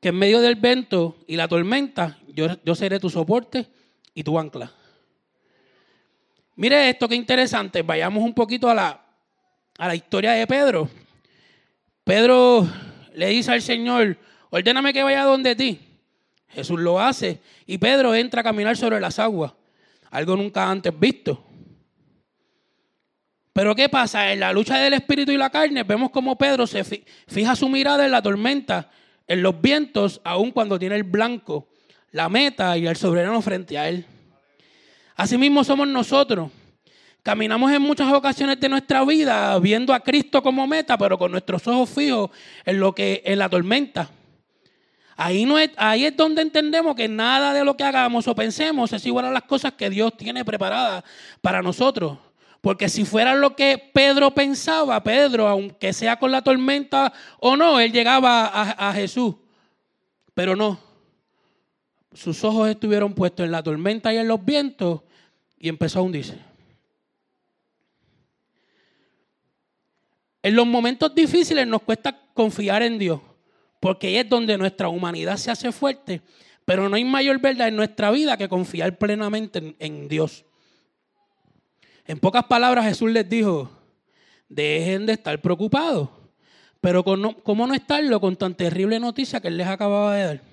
que 0.00 0.08
en 0.08 0.16
medio 0.16 0.40
del 0.40 0.56
viento 0.56 1.16
y 1.28 1.36
la 1.36 1.46
tormenta 1.46 2.18
yo 2.26 2.74
seré 2.74 2.98
tu 2.98 3.10
soporte 3.10 3.68
y 4.14 4.24
tu 4.24 4.36
ancla. 4.36 4.72
Mire 6.60 6.90
esto, 6.90 7.08
qué 7.08 7.14
interesante. 7.14 7.80
Vayamos 7.80 8.22
un 8.22 8.34
poquito 8.34 8.68
a 8.68 8.74
la, 8.74 9.02
a 9.78 9.88
la 9.88 9.94
historia 9.94 10.32
de 10.32 10.46
Pedro. 10.46 10.90
Pedro 12.04 12.68
le 13.14 13.28
dice 13.28 13.50
al 13.50 13.62
Señor, 13.62 14.18
ordéname 14.50 14.92
que 14.92 15.02
vaya 15.02 15.24
donde 15.24 15.56
ti. 15.56 15.80
Jesús 16.50 16.78
lo 16.78 17.00
hace 17.00 17.40
y 17.64 17.78
Pedro 17.78 18.14
entra 18.14 18.42
a 18.42 18.44
caminar 18.44 18.76
sobre 18.76 19.00
las 19.00 19.18
aguas, 19.18 19.54
algo 20.10 20.36
nunca 20.36 20.70
antes 20.70 20.92
visto. 21.00 21.42
Pero 23.54 23.74
¿qué 23.74 23.88
pasa? 23.88 24.30
En 24.30 24.40
la 24.40 24.52
lucha 24.52 24.76
del 24.76 24.92
espíritu 24.92 25.32
y 25.32 25.38
la 25.38 25.48
carne 25.48 25.82
vemos 25.82 26.10
como 26.10 26.36
Pedro 26.36 26.66
se 26.66 26.84
fija 26.84 27.56
su 27.56 27.70
mirada 27.70 28.04
en 28.04 28.10
la 28.10 28.20
tormenta 28.20 28.90
en 29.26 29.42
los 29.42 29.58
vientos, 29.62 30.20
aun 30.24 30.50
cuando 30.50 30.78
tiene 30.78 30.96
el 30.96 31.04
blanco, 31.04 31.70
la 32.10 32.28
meta 32.28 32.76
y 32.76 32.86
el 32.86 32.96
soberano 32.96 33.40
frente 33.40 33.78
a 33.78 33.88
él. 33.88 34.04
Asimismo 35.16 35.64
somos 35.64 35.88
nosotros. 35.88 36.50
Caminamos 37.22 37.70
en 37.72 37.82
muchas 37.82 38.10
ocasiones 38.12 38.58
de 38.60 38.68
nuestra 38.68 39.04
vida 39.04 39.58
viendo 39.58 39.92
a 39.92 40.00
Cristo 40.00 40.42
como 40.42 40.66
meta, 40.66 40.96
pero 40.96 41.18
con 41.18 41.30
nuestros 41.30 41.66
ojos 41.66 41.90
fijos 41.90 42.30
en 42.64 42.80
lo 42.80 42.94
que 42.94 43.22
en 43.24 43.38
la 43.38 43.48
tormenta. 43.48 44.10
Ahí, 45.16 45.44
no 45.44 45.58
es, 45.58 45.70
ahí 45.76 46.06
es 46.06 46.16
donde 46.16 46.40
entendemos 46.40 46.96
que 46.96 47.06
nada 47.06 47.52
de 47.52 47.62
lo 47.62 47.76
que 47.76 47.84
hagamos 47.84 48.26
o 48.26 48.34
pensemos 48.34 48.90
es 48.94 49.04
igual 49.04 49.26
a 49.26 49.30
las 49.30 49.42
cosas 49.42 49.74
que 49.74 49.90
Dios 49.90 50.16
tiene 50.16 50.46
preparadas 50.46 51.04
para 51.42 51.60
nosotros. 51.60 52.16
Porque 52.62 52.88
si 52.88 53.04
fuera 53.04 53.34
lo 53.34 53.54
que 53.54 53.90
Pedro 53.92 54.30
pensaba, 54.32 55.02
Pedro, 55.02 55.46
aunque 55.46 55.92
sea 55.92 56.18
con 56.18 56.30
la 56.30 56.42
tormenta 56.42 57.12
o 57.38 57.56
no, 57.56 57.80
él 57.80 57.92
llegaba 57.92 58.46
a, 58.46 58.92
Jesús. 58.94 59.34
Pero 60.34 60.56
no. 60.56 60.78
Sus 62.12 62.42
ojos 62.44 62.68
estuvieron 62.68 63.14
puestos 63.14 63.44
en 63.44 63.52
la 63.52 63.62
tormenta 63.62 64.12
y 64.12 64.18
en 64.18 64.26
los 64.26 64.44
vientos 64.44 65.02
y 65.58 65.68
empezó 65.68 66.00
a 66.00 66.02
hundirse. 66.02 66.38
En 70.42 70.56
los 70.56 70.66
momentos 70.66 71.14
difíciles 71.14 71.66
nos 71.66 71.82
cuesta 71.82 72.18
confiar 72.34 72.82
en 72.82 72.98
Dios, 72.98 73.20
porque 73.78 74.18
es 74.18 74.28
donde 74.28 74.56
nuestra 74.56 74.88
humanidad 74.88 75.36
se 75.36 75.50
hace 75.50 75.70
fuerte, 75.70 76.22
pero 76.64 76.88
no 76.88 76.96
hay 76.96 77.04
mayor 77.04 77.40
verdad 77.40 77.68
en 77.68 77.76
nuestra 77.76 78.10
vida 78.10 78.36
que 78.36 78.48
confiar 78.48 78.96
plenamente 78.96 79.76
en 79.78 80.08
Dios. 80.08 80.44
En 82.06 82.18
pocas 82.18 82.44
palabras 82.44 82.86
Jesús 82.86 83.10
les 83.10 83.28
dijo, 83.28 83.70
dejen 84.48 85.06
de 85.06 85.12
estar 85.12 85.40
preocupados. 85.40 86.08
Pero 86.80 87.04
¿cómo 87.04 87.66
no 87.66 87.74
estarlo 87.74 88.20
con 88.20 88.36
tan 88.36 88.54
terrible 88.54 88.98
noticia 88.98 89.40
que 89.40 89.48
él 89.48 89.58
les 89.58 89.66
acababa 89.66 90.16
de 90.16 90.24
dar? 90.24 90.49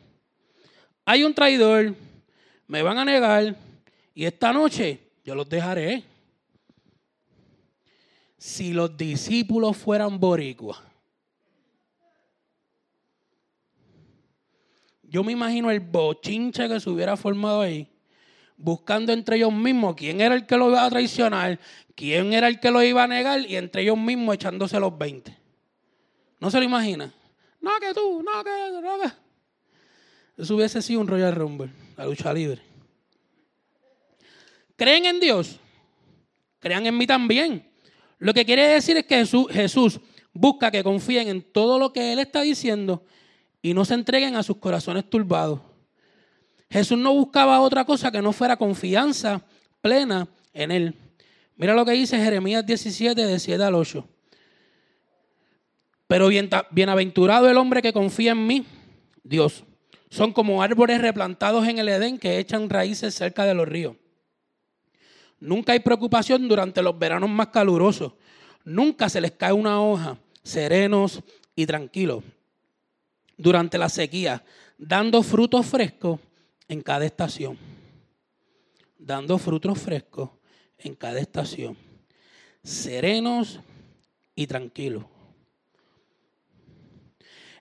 Hay 1.10 1.24
un 1.24 1.34
traidor, 1.34 1.96
me 2.68 2.82
van 2.84 2.98
a 2.98 3.06
negar 3.06 3.56
y 4.14 4.26
esta 4.26 4.52
noche 4.52 5.00
yo 5.24 5.36
los 5.36 5.48
dejaré. 5.48 6.04
Si 8.38 8.74
los 8.74 8.98
discípulos 8.98 9.78
fueran 9.78 10.20
boricuas, 10.20 10.80
yo 15.04 15.24
me 15.24 15.32
imagino 15.32 15.72
el 15.72 15.80
bochinche 15.80 16.68
que 16.68 16.78
se 16.82 16.90
hubiera 16.90 17.16
formado 17.16 17.62
ahí 17.62 17.90
buscando 18.58 19.14
entre 19.14 19.38
ellos 19.38 19.54
mismos 19.54 19.96
quién 19.96 20.20
era 20.20 20.36
el 20.36 20.46
que 20.46 20.58
lo 20.58 20.68
iba 20.68 20.84
a 20.84 20.90
traicionar, 20.90 21.58
quién 21.96 22.34
era 22.34 22.50
el 22.50 22.60
que 22.60 22.70
lo 22.70 22.84
iba 22.84 23.04
a 23.04 23.08
negar 23.08 23.40
y 23.50 23.56
entre 23.56 23.84
ellos 23.84 23.98
mismos 23.98 24.36
echándose 24.36 24.78
los 24.78 24.98
20. 24.98 25.38
¿No 26.42 26.52
se 26.52 26.58
lo 26.58 26.66
imagina? 26.66 27.14
No, 27.62 27.72
que 27.80 27.94
tú, 27.94 28.22
no, 28.22 28.44
que, 28.44 28.82
no. 28.82 29.26
Eso 30.38 30.56
hubiese 30.56 30.82
sido 30.82 31.01
un 31.01 31.08
Royal 31.08 31.34
Rumble, 31.34 31.72
la 31.98 32.06
lucha 32.06 32.32
libre. 32.32 32.62
¿Creen 34.75 35.06
en 35.06 35.20
Dios? 35.20 35.60
Crean 36.60 36.86
en 36.86 36.98
mí 36.98 37.08
también. 37.08 37.67
Lo 38.20 38.34
que 38.34 38.46
quiere 38.46 38.67
decir 38.67 38.98
es 38.98 39.06
que 39.06 39.25
Jesús, 39.51 40.00
busca 40.34 40.70
que 40.70 40.84
confíen 40.84 41.27
en 41.27 41.41
todo 41.41 41.79
lo 41.79 41.91
que 41.91 42.13
Él 42.13 42.20
está 42.20 42.41
diciendo 42.41 43.03
y 43.62 43.74
no 43.74 43.86
se 43.86 43.96
entreguen 43.96 44.36
a 44.36 44.44
sus 44.44 44.58
corazones 44.58 45.10
turbados. 45.10 45.62
Jesús 46.70 46.98
no 46.98 47.13
buscaba 47.13 47.60
otra 47.60 47.86
cosa 47.86 48.12
que 48.12 48.22
no 48.22 48.32
fuera 48.32 48.58
confianza 48.58 49.41
plena 49.82 50.27
en 50.53 50.72
Él. 50.72 50.96
Mira 51.56 51.74
lo 51.74 51.86
que 51.86 51.94
dice 51.94 52.17
Jeremías 52.20 52.63
17, 52.63 53.25
de 53.25 53.39
7 53.39 53.63
al 53.63 53.74
8. 53.74 54.08
Pero 56.08 56.29
bienaventurado 56.72 57.50
el 57.50 57.58
hombre 57.58 57.82
que 57.82 57.91
confía 57.91 58.34
en 58.34 58.46
mí, 58.46 58.65
Dios. 59.24 59.63
Son 60.10 60.32
como 60.32 60.64
árboles 60.64 61.02
replantados 61.02 61.68
en 61.68 61.80
el 61.80 61.90
Edén 61.90 62.18
que 62.18 62.40
echan 62.40 62.70
raíces 62.70 63.14
cerca 63.14 63.46
de 63.46 63.54
los 63.54 63.68
ríos. 63.68 63.96
Nunca 65.40 65.74
hay 65.74 65.80
preocupación 65.80 66.48
durante 66.48 66.82
los 66.82 66.98
veranos 66.98 67.30
más 67.30 67.48
calurosos. 67.48 68.14
Nunca 68.64 69.10
se 69.10 69.22
les 69.22 69.32
cae 69.32 69.54
una 69.54 69.82
hoja, 69.82 70.18
serenos 70.44 71.22
y 71.56 71.66
tranquilos. 71.66 72.24
Durante 73.38 73.78
la 73.78 73.90
sequía, 73.90 74.44
dando 74.78 75.22
frutos 75.22 75.66
frescos 75.66 76.20
en 76.68 76.82
cada 76.82 77.06
estación, 77.06 77.58
dando 78.98 79.38
frutos 79.38 79.80
frescos 79.80 80.30
en 80.78 80.96
cada 80.96 81.20
estación, 81.20 81.78
serenos 82.64 83.60
y 84.36 84.48
tranquilos. 84.48 85.04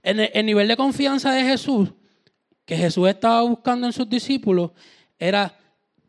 En 0.03 0.21
el, 0.21 0.47
nivel 0.47 0.69
de 0.69 0.77
confianza 0.77 1.33
de 1.33 1.43
Jesús, 1.43 1.93
que 2.67 2.77
Jesús 2.77 3.09
estaba 3.09 3.41
buscando 3.43 3.87
en 3.87 3.95
sus 3.95 4.09
discípulos, 4.09 4.73
era 5.19 5.59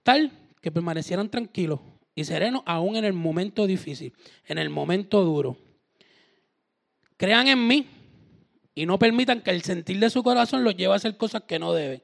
tal 0.03 0.31
que 0.61 0.71
permanecieran 0.71 1.29
tranquilos 1.29 1.79
y 2.13 2.25
serenos 2.25 2.63
aún 2.65 2.97
en 2.97 3.05
el 3.05 3.13
momento 3.13 3.65
difícil, 3.65 4.11
en 4.45 4.57
el 4.57 4.69
momento 4.69 5.23
duro. 5.23 5.57
Crean 7.15 7.47
en 7.47 7.65
mí 7.65 7.87
y 8.75 8.85
no 8.85 8.99
permitan 8.99 9.41
que 9.41 9.51
el 9.51 9.61
sentir 9.61 9.99
de 9.99 10.09
su 10.09 10.21
corazón 10.21 10.65
los 10.65 10.75
lleve 10.75 10.91
a 10.91 10.97
hacer 10.97 11.15
cosas 11.15 11.43
que 11.43 11.57
no 11.57 11.71
deben 11.71 12.01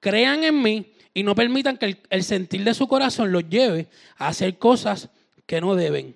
crean 0.00 0.44
en 0.44 0.62
mí 0.62 0.92
y 1.14 1.22
no 1.22 1.34
permitan 1.34 1.76
que 1.76 1.98
el, 2.08 2.22
sentir 2.22 2.64
de 2.64 2.74
su 2.74 2.86
corazón 2.86 3.32
los 3.32 3.48
lleve 3.48 3.88
a 4.16 4.28
hacer 4.28 4.58
cosas 4.58 5.10
que 5.46 5.60
no 5.60 5.74
deben. 5.74 6.14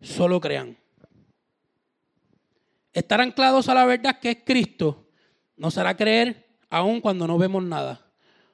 Solo 0.00 0.40
crean. 0.40 0.76
Estar 2.92 3.20
anclados 3.20 3.68
a 3.68 3.74
la 3.74 3.86
verdad 3.86 4.18
que 4.20 4.30
es 4.30 4.38
Cristo 4.44 5.08
nos 5.56 5.78
hará 5.78 5.96
creer 5.96 6.43
aun 6.74 7.00
cuando 7.00 7.28
no 7.28 7.38
vemos 7.38 7.62
nada. 7.62 8.00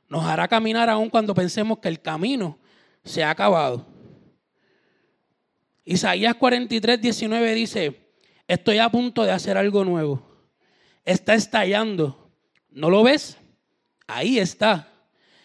Nos 0.07 0.25
hará 0.25 0.47
caminar 0.47 0.91
aun 0.91 1.09
cuando 1.09 1.35
pensemos 1.35 1.79
que 1.79 1.89
el 1.89 2.03
camino 2.03 2.59
se 3.03 3.25
ha 3.25 3.31
acabado. 3.31 3.87
Isaías 5.87 6.35
43, 6.35 7.01
19 7.01 7.55
dice, 7.55 8.13
estoy 8.47 8.77
a 8.77 8.91
punto 8.91 9.25
de 9.25 9.33
hacer 9.33 9.57
algo 9.57 9.85
nuevo. 9.85 10.23
Está 11.05 11.33
estallando. 11.35 12.31
¿No 12.71 12.91
lo 12.91 13.03
ves? 13.03 13.39
Ahí 14.07 14.39
está. 14.39 14.93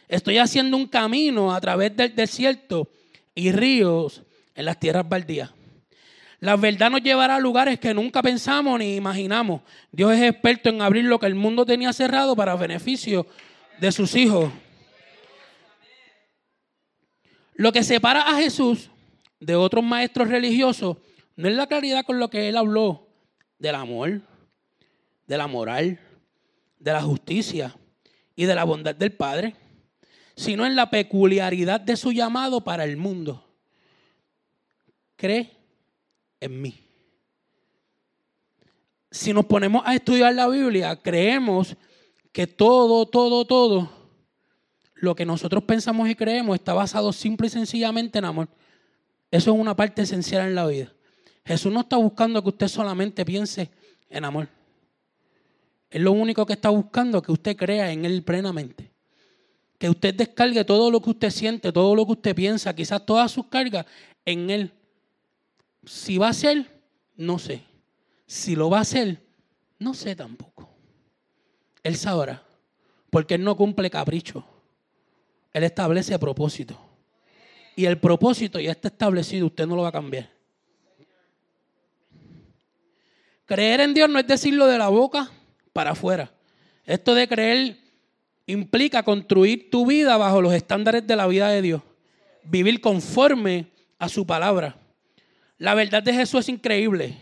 Estoy 0.09 0.37
haciendo 0.37 0.75
un 0.75 0.87
camino 0.87 1.55
a 1.55 1.61
través 1.61 1.95
del 1.95 2.13
desierto 2.13 2.89
y 3.33 3.53
ríos 3.53 4.21
en 4.53 4.65
las 4.65 4.79
tierras 4.81 5.07
baldías. 5.07 5.51
La 6.45 6.55
verdad 6.57 6.91
nos 6.91 7.01
llevará 7.01 7.37
a 7.37 7.39
lugares 7.39 7.79
que 7.79 7.91
nunca 7.91 8.21
pensamos 8.21 8.77
ni 8.77 8.97
imaginamos. 8.97 9.63
Dios 9.91 10.11
es 10.11 10.21
experto 10.21 10.69
en 10.69 10.79
abrir 10.79 11.05
lo 11.05 11.17
que 11.17 11.25
el 11.25 11.33
mundo 11.33 11.65
tenía 11.65 11.91
cerrado 11.91 12.35
para 12.35 12.55
beneficio 12.55 13.25
de 13.79 13.91
sus 13.91 14.13
hijos. 14.13 14.51
Lo 17.55 17.71
que 17.71 17.81
separa 17.81 18.21
a 18.21 18.35
Jesús 18.35 18.91
de 19.39 19.55
otros 19.55 19.83
maestros 19.83 20.27
religiosos 20.27 20.97
no 21.35 21.49
es 21.49 21.55
la 21.55 21.65
claridad 21.65 22.05
con 22.05 22.19
lo 22.19 22.29
que 22.29 22.47
él 22.47 22.57
habló 22.57 23.07
del 23.57 23.73
amor, 23.73 24.21
de 25.25 25.37
la 25.39 25.47
moral, 25.47 25.99
de 26.77 26.93
la 26.93 27.01
justicia 27.01 27.75
y 28.35 28.45
de 28.45 28.53
la 28.53 28.65
bondad 28.65 28.93
del 28.93 29.13
Padre, 29.13 29.55
sino 30.35 30.63
en 30.67 30.75
la 30.75 30.91
peculiaridad 30.91 31.81
de 31.81 31.97
su 31.97 32.11
llamado 32.11 32.63
para 32.63 32.83
el 32.83 32.97
mundo. 32.97 33.43
Cree 35.15 35.54
en 36.45 36.61
mí. 36.61 36.79
Si 39.11 39.33
nos 39.33 39.45
ponemos 39.45 39.83
a 39.85 39.95
estudiar 39.95 40.33
la 40.33 40.47
Biblia, 40.47 40.95
creemos 40.95 41.75
que 42.31 42.47
todo, 42.47 43.05
todo, 43.05 43.45
todo 43.45 43.89
lo 44.95 45.15
que 45.15 45.25
nosotros 45.25 45.63
pensamos 45.63 46.09
y 46.09 46.15
creemos 46.15 46.55
está 46.55 46.73
basado 46.73 47.13
simple 47.13 47.47
y 47.47 47.49
sencillamente 47.49 48.19
en 48.19 48.25
amor. 48.25 48.49
Eso 49.31 49.53
es 49.53 49.59
una 49.59 49.75
parte 49.75 50.01
esencial 50.01 50.47
en 50.47 50.55
la 50.55 50.65
vida. 50.65 50.93
Jesús 51.45 51.71
no 51.71 51.81
está 51.81 51.97
buscando 51.97 52.41
que 52.41 52.49
usted 52.49 52.67
solamente 52.67 53.23
piense 53.23 53.69
en 54.09 54.25
amor. 54.25 54.49
Es 55.89 56.01
lo 56.01 56.11
único 56.11 56.45
que 56.45 56.53
está 56.53 56.69
buscando 56.69 57.21
que 57.21 57.31
usted 57.31 57.55
crea 57.55 57.91
en 57.91 58.03
Él 58.03 58.23
plenamente. 58.23 58.91
Que 59.77 59.89
usted 59.89 60.13
descargue 60.13 60.65
todo 60.65 60.89
lo 60.89 61.01
que 61.01 61.11
usted 61.11 61.29
siente, 61.29 61.71
todo 61.71 61.95
lo 61.95 62.05
que 62.05 62.13
usted 62.13 62.35
piensa, 62.35 62.75
quizás 62.75 63.05
todas 63.05 63.31
sus 63.31 63.47
cargas 63.47 63.85
en 64.25 64.49
Él. 64.49 64.73
Si 65.85 66.17
va 66.17 66.29
a 66.29 66.33
ser, 66.33 66.65
no 67.15 67.39
sé. 67.39 67.63
Si 68.25 68.55
lo 68.55 68.69
va 68.69 68.79
a 68.79 68.81
hacer, 68.81 69.21
no 69.79 69.93
sé 69.93 70.15
tampoco. 70.15 70.69
Él 71.83 71.95
sabrá, 71.95 72.43
porque 73.09 73.35
Él 73.35 73.43
no 73.43 73.55
cumple 73.55 73.89
capricho. 73.89 74.43
Él 75.53 75.63
establece 75.63 76.17
propósito. 76.17 76.79
Y 77.75 77.85
el 77.85 77.99
propósito 77.99 78.59
ya 78.59 78.71
está 78.71 78.87
establecido, 78.87 79.47
usted 79.47 79.67
no 79.67 79.75
lo 79.75 79.83
va 79.83 79.89
a 79.89 79.93
cambiar. 79.93 80.29
Creer 83.45 83.81
en 83.81 83.93
Dios 83.93 84.09
no 84.09 84.17
es 84.17 84.25
decirlo 84.25 84.65
de 84.65 84.77
la 84.77 84.87
boca 84.89 85.29
para 85.71 85.91
afuera. 85.91 86.31
Esto 86.85 87.13
de 87.13 87.27
creer 87.27 87.77
implica 88.47 89.03
construir 89.03 89.69
tu 89.69 89.85
vida 89.85 90.17
bajo 90.17 90.41
los 90.41 90.53
estándares 90.53 91.05
de 91.05 91.15
la 91.15 91.27
vida 91.27 91.49
de 91.49 91.61
Dios. 91.61 91.81
Vivir 92.43 92.81
conforme 92.81 93.67
a 93.99 94.09
su 94.09 94.25
palabra. 94.25 94.77
La 95.57 95.73
verdad 95.73 96.03
de 96.03 96.13
Jesús 96.13 96.41
es 96.41 96.49
increíble. 96.49 97.17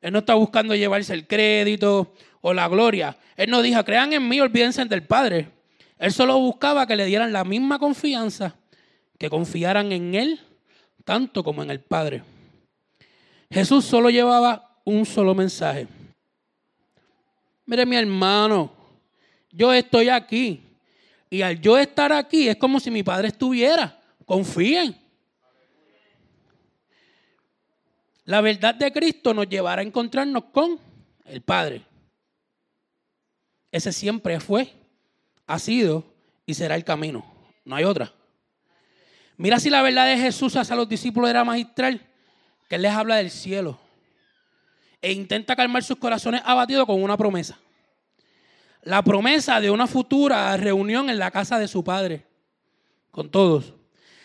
Él 0.00 0.12
no 0.12 0.20
está 0.20 0.34
buscando 0.34 0.74
llevarse 0.74 1.14
el 1.14 1.26
crédito 1.26 2.14
o 2.40 2.52
la 2.52 2.68
gloria. 2.68 3.16
Él 3.36 3.50
no 3.50 3.62
dijo, 3.62 3.82
crean 3.84 4.12
en 4.12 4.28
mí, 4.28 4.40
olvídense 4.40 4.84
del 4.84 5.02
Padre. 5.02 5.48
Él 5.98 6.12
solo 6.12 6.38
buscaba 6.38 6.86
que 6.86 6.96
le 6.96 7.06
dieran 7.06 7.32
la 7.32 7.44
misma 7.44 7.78
confianza, 7.78 8.54
que 9.18 9.30
confiaran 9.30 9.92
en 9.92 10.14
Él, 10.14 10.40
tanto 11.04 11.42
como 11.42 11.62
en 11.62 11.70
el 11.70 11.80
Padre. 11.80 12.22
Jesús 13.50 13.84
solo 13.84 14.10
llevaba 14.10 14.78
un 14.84 15.06
solo 15.06 15.34
mensaje. 15.34 15.88
Mire 17.64 17.86
mi 17.86 17.96
hermano, 17.96 18.70
yo 19.50 19.72
estoy 19.72 20.08
aquí. 20.08 20.62
Y 21.28 21.42
al 21.42 21.60
yo 21.60 21.76
estar 21.76 22.12
aquí 22.12 22.48
es 22.48 22.56
como 22.56 22.78
si 22.78 22.90
mi 22.90 23.02
Padre 23.02 23.28
estuviera. 23.28 23.98
Confíen. 24.24 25.05
La 28.26 28.40
verdad 28.40 28.74
de 28.74 28.92
Cristo 28.92 29.32
nos 29.32 29.48
llevará 29.48 29.80
a 29.80 29.84
encontrarnos 29.84 30.44
con 30.52 30.78
el 31.24 31.42
Padre. 31.42 31.82
Ese 33.70 33.92
siempre 33.92 34.40
fue, 34.40 34.72
ha 35.46 35.58
sido 35.58 36.04
y 36.44 36.54
será 36.54 36.74
el 36.74 36.84
camino. 36.84 37.24
No 37.64 37.76
hay 37.76 37.84
otra. 37.84 38.12
Mira 39.36 39.60
si 39.60 39.70
la 39.70 39.80
verdad 39.80 40.06
de 40.06 40.18
Jesús 40.18 40.56
hacia 40.56 40.74
los 40.74 40.88
discípulos 40.88 41.30
era 41.30 41.44
magistral, 41.44 42.04
que 42.68 42.74
Él 42.74 42.82
les 42.82 42.92
habla 42.92 43.16
del 43.16 43.30
cielo 43.30 43.78
e 45.00 45.12
intenta 45.12 45.54
calmar 45.54 45.84
sus 45.84 45.98
corazones 45.98 46.42
abatidos 46.44 46.84
con 46.84 47.00
una 47.00 47.16
promesa. 47.16 47.56
La 48.82 49.02
promesa 49.02 49.60
de 49.60 49.70
una 49.70 49.86
futura 49.86 50.56
reunión 50.56 51.10
en 51.10 51.18
la 51.20 51.30
casa 51.30 51.60
de 51.60 51.68
su 51.68 51.84
Padre, 51.84 52.26
con 53.12 53.30
todos. 53.30 53.72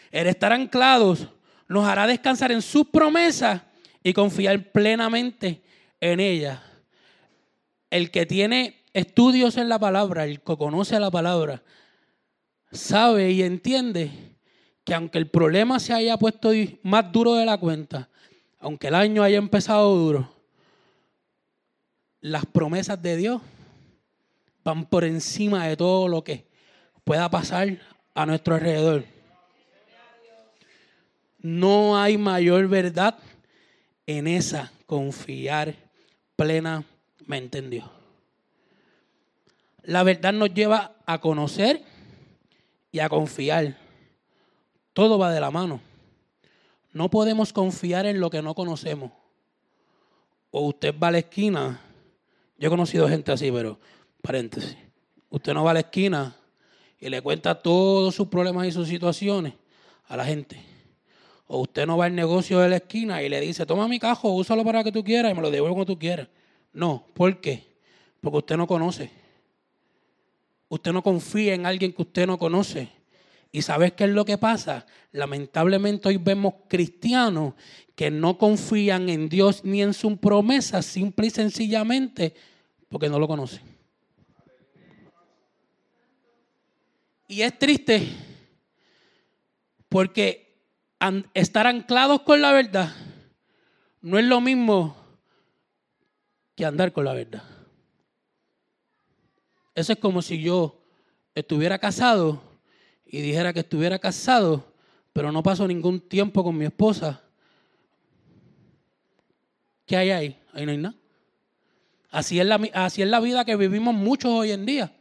El 0.09 0.25
estar 0.25 0.51
anclados 0.51 1.27
nos 1.67 1.87
hará 1.87 2.07
descansar 2.07 2.51
en 2.51 2.63
sus 2.63 2.87
promesas 2.87 3.61
y 4.03 4.13
confiar 4.13 4.71
plenamente 4.71 5.61
en 5.99 6.19
ella. 6.19 6.63
El 7.89 8.11
que 8.11 8.25
tiene 8.25 8.83
estudios 8.93 9.57
en 9.57 9.69
la 9.69 9.79
palabra, 9.79 10.25
el 10.25 10.41
que 10.41 10.57
conoce 10.57 10.99
la 10.99 11.11
palabra, 11.11 11.61
sabe 12.71 13.31
y 13.31 13.43
entiende 13.43 14.11
que 14.83 14.93
aunque 14.93 15.17
el 15.17 15.29
problema 15.29 15.79
se 15.79 15.93
haya 15.93 16.17
puesto 16.17 16.51
más 16.83 17.11
duro 17.11 17.35
de 17.35 17.45
la 17.45 17.57
cuenta, 17.57 18.09
aunque 18.59 18.87
el 18.87 18.95
año 18.95 19.23
haya 19.23 19.37
empezado 19.37 19.95
duro, 19.95 20.33
las 22.21 22.45
promesas 22.45 23.01
de 23.01 23.17
Dios 23.17 23.41
van 24.63 24.85
por 24.85 25.03
encima 25.03 25.67
de 25.67 25.75
todo 25.75 26.07
lo 26.07 26.23
que 26.23 26.45
pueda 27.03 27.29
pasar 27.29 27.79
a 28.13 28.25
nuestro 28.25 28.55
alrededor. 28.55 29.05
No 31.39 31.99
hay 31.99 32.17
mayor 32.17 32.67
verdad 32.67 33.17
en 34.17 34.27
esa 34.27 34.71
confiar 34.85 35.75
plenamente 36.35 37.57
en 37.57 37.69
Dios. 37.69 37.89
La 39.83 40.03
verdad 40.03 40.33
nos 40.33 40.53
lleva 40.53 40.95
a 41.05 41.19
conocer 41.19 41.81
y 42.91 42.99
a 42.99 43.09
confiar. 43.09 43.77
Todo 44.93 45.17
va 45.17 45.31
de 45.31 45.39
la 45.39 45.51
mano. 45.51 45.81
No 46.93 47.09
podemos 47.09 47.53
confiar 47.53 48.05
en 48.05 48.19
lo 48.19 48.29
que 48.29 48.41
no 48.41 48.53
conocemos. 48.53 49.11
O 50.51 50.67
usted 50.67 50.93
va 50.97 51.07
a 51.07 51.11
la 51.11 51.19
esquina. 51.19 51.79
Yo 52.57 52.67
he 52.67 52.69
conocido 52.69 53.07
gente 53.07 53.31
así, 53.31 53.51
pero 53.51 53.79
paréntesis. 54.21 54.77
Usted 55.29 55.53
no 55.53 55.63
va 55.63 55.71
a 55.71 55.75
la 55.75 55.79
esquina 55.79 56.35
y 56.99 57.09
le 57.09 57.21
cuenta 57.21 57.55
todos 57.55 58.13
sus 58.13 58.27
problemas 58.27 58.67
y 58.67 58.71
sus 58.71 58.87
situaciones 58.87 59.53
a 60.07 60.17
la 60.17 60.25
gente. 60.25 60.70
O 61.53 61.63
usted 61.63 61.85
no 61.85 61.97
va 61.97 62.05
al 62.05 62.15
negocio 62.15 62.59
de 62.59 62.69
la 62.69 62.77
esquina 62.77 63.21
y 63.21 63.27
le 63.27 63.41
dice, 63.41 63.65
toma 63.65 63.85
mi 63.85 63.99
cajo, 63.99 64.31
úsalo 64.31 64.63
para 64.63 64.85
que 64.85 64.91
tú 64.93 65.03
quieras 65.03 65.33
y 65.33 65.35
me 65.35 65.41
lo 65.41 65.51
devuelvo 65.51 65.75
cuando 65.75 65.93
tú 65.93 65.99
quieras. 65.99 66.29
No, 66.71 67.05
¿por 67.13 67.41
qué? 67.41 67.75
Porque 68.21 68.37
usted 68.37 68.55
no 68.55 68.65
conoce. 68.65 69.11
Usted 70.69 70.93
no 70.93 71.03
confía 71.03 71.53
en 71.53 71.65
alguien 71.65 71.91
que 71.91 72.03
usted 72.03 72.25
no 72.25 72.39
conoce. 72.39 72.87
¿Y 73.51 73.63
sabes 73.63 73.91
qué 73.91 74.05
es 74.05 74.11
lo 74.11 74.23
que 74.23 74.37
pasa? 74.37 74.85
Lamentablemente 75.11 76.07
hoy 76.07 76.15
vemos 76.15 76.53
cristianos 76.69 77.55
que 77.95 78.09
no 78.09 78.37
confían 78.37 79.09
en 79.09 79.27
Dios 79.27 79.65
ni 79.65 79.81
en 79.81 79.93
su 79.93 80.15
promesa, 80.15 80.81
simple 80.81 81.27
y 81.27 81.31
sencillamente 81.31 82.33
porque 82.87 83.09
no 83.09 83.19
lo 83.19 83.27
conocen. 83.27 83.59
Y 87.27 87.41
es 87.41 87.59
triste 87.59 88.07
porque 89.89 90.50
estar 91.33 91.67
anclados 91.67 92.21
con 92.21 92.41
la 92.41 92.51
verdad 92.51 92.93
no 94.01 94.17
es 94.17 94.25
lo 94.25 94.41
mismo 94.41 94.95
que 96.55 96.65
andar 96.65 96.91
con 96.91 97.05
la 97.05 97.13
verdad. 97.13 97.43
Eso 99.75 99.93
es 99.93 99.99
como 99.99 100.21
si 100.21 100.41
yo 100.41 100.81
estuviera 101.33 101.79
casado 101.79 102.41
y 103.05 103.21
dijera 103.21 103.53
que 103.53 103.61
estuviera 103.61 103.99
casado, 103.99 104.73
pero 105.13 105.31
no 105.31 105.43
paso 105.43 105.67
ningún 105.67 105.99
tiempo 106.01 106.43
con 106.43 106.57
mi 106.57 106.65
esposa. 106.65 107.21
¿Qué 109.85 109.95
hay 109.97 110.09
ahí? 110.11 110.39
Ahí 110.53 110.65
no 110.65 110.71
hay 110.71 110.77
nada. 110.77 110.95
Así 112.09 112.39
es, 112.39 112.45
la, 112.45 112.59
así 112.73 113.01
es 113.01 113.07
la 113.07 113.21
vida 113.21 113.45
que 113.45 113.55
vivimos 113.55 113.93
muchos 113.93 114.31
hoy 114.31 114.51
en 114.51 114.65
día. 114.65 114.93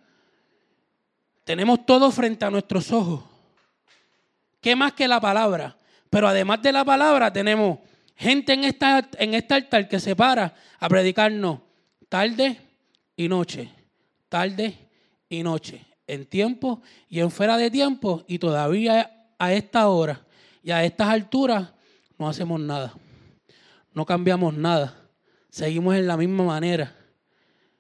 Tenemos 1.45 1.85
todo 1.85 2.13
frente 2.13 2.45
a 2.45 2.51
nuestros 2.51 2.93
ojos. 2.93 3.25
¿Qué 4.61 4.77
más 4.77 4.93
que 4.93 5.09
la 5.09 5.21
palabra? 5.21 5.77
Pero 6.11 6.29
además 6.29 6.61
de 6.61 6.73
la 6.73 6.85
palabra, 6.85 7.33
tenemos 7.33 7.79
gente 8.17 8.53
en, 8.53 8.65
esta, 8.65 9.09
en 9.17 9.35
este 9.35 9.55
altar 9.55 9.89
que 9.89 10.01
se 10.01 10.15
para 10.17 10.55
a 10.79 10.89
predicarnos 10.89 11.61
tarde 12.09 12.61
y 13.17 13.29
noche, 13.29 13.71
tarde 14.29 14.77
y 15.29 15.43
noche, 15.43 15.87
en 16.07 16.27
tiempo 16.27 16.83
y 17.09 17.21
en 17.21 17.31
fuera 17.31 17.57
de 17.57 17.71
tiempo, 17.71 18.25
y 18.27 18.39
todavía 18.39 19.29
a 19.39 19.53
esta 19.53 19.89
hora 19.89 20.21
y 20.63 20.73
a 20.73 20.85
estas 20.85 21.09
alturas 21.09 21.73
no 22.19 22.29
hacemos 22.29 22.61
nada, 22.61 22.93
no 23.95 24.05
cambiamos 24.05 24.53
nada, 24.53 24.97
seguimos 25.49 25.95
en 25.95 26.07
la 26.07 26.17
misma 26.17 26.45
manera. 26.45 26.95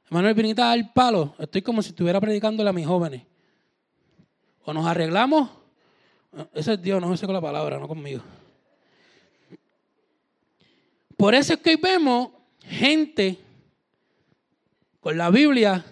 Manuel 0.08 0.34
Vinita 0.34 0.72
al 0.72 0.92
palo, 0.92 1.34
estoy 1.38 1.62
como 1.62 1.82
si 1.82 1.90
estuviera 1.90 2.20
predicándole 2.20 2.70
a 2.70 2.72
mis 2.72 2.86
jóvenes. 2.86 3.22
O 4.64 4.72
nos 4.72 4.84
arreglamos. 4.84 5.59
Ese 6.54 6.74
es 6.74 6.82
Dios, 6.82 7.00
no 7.00 7.16
sé 7.16 7.26
con 7.26 7.34
la 7.34 7.40
palabra, 7.40 7.78
no 7.78 7.88
conmigo. 7.88 8.22
Por 11.16 11.34
eso 11.34 11.54
es 11.54 11.60
que 11.60 11.76
vemos 11.76 12.30
gente 12.62 13.38
con 15.00 15.18
la 15.18 15.30
Biblia 15.30 15.84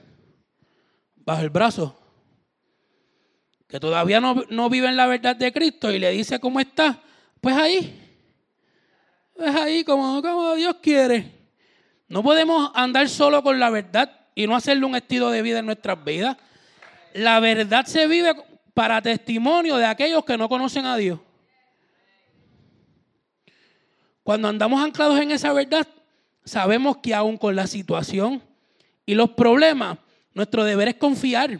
bajo 1.16 1.42
el 1.42 1.50
brazo, 1.50 1.98
que 3.66 3.80
todavía 3.80 4.20
no, 4.20 4.44
no 4.48 4.70
viven 4.70 4.96
la 4.96 5.06
verdad 5.06 5.36
de 5.36 5.52
Cristo 5.52 5.90
y 5.90 5.98
le 5.98 6.10
dice 6.10 6.40
cómo 6.40 6.60
está, 6.60 7.02
pues 7.40 7.56
ahí, 7.56 8.08
pues 9.36 9.54
ahí 9.54 9.84
como, 9.84 10.22
como 10.22 10.54
Dios 10.54 10.76
quiere. 10.80 11.38
No 12.08 12.22
podemos 12.22 12.70
andar 12.74 13.08
solo 13.08 13.42
con 13.42 13.58
la 13.58 13.68
verdad 13.68 14.10
y 14.34 14.46
no 14.46 14.56
hacerle 14.56 14.86
un 14.86 14.96
estilo 14.96 15.30
de 15.30 15.42
vida 15.42 15.58
en 15.58 15.66
nuestras 15.66 16.02
vidas. 16.02 16.36
La 17.12 17.38
verdad 17.40 17.84
se 17.84 18.06
vive 18.06 18.34
para 18.78 19.02
testimonio 19.02 19.76
de 19.76 19.84
aquellos 19.84 20.24
que 20.24 20.38
no 20.38 20.48
conocen 20.48 20.86
a 20.86 20.96
Dios. 20.96 21.18
Cuando 24.22 24.46
andamos 24.46 24.80
anclados 24.80 25.20
en 25.20 25.32
esa 25.32 25.52
verdad, 25.52 25.84
sabemos 26.44 26.98
que 26.98 27.12
aún 27.12 27.36
con 27.36 27.56
la 27.56 27.66
situación 27.66 28.40
y 29.04 29.16
los 29.16 29.30
problemas, 29.30 29.98
nuestro 30.32 30.62
deber 30.62 30.86
es 30.86 30.94
confiar 30.94 31.58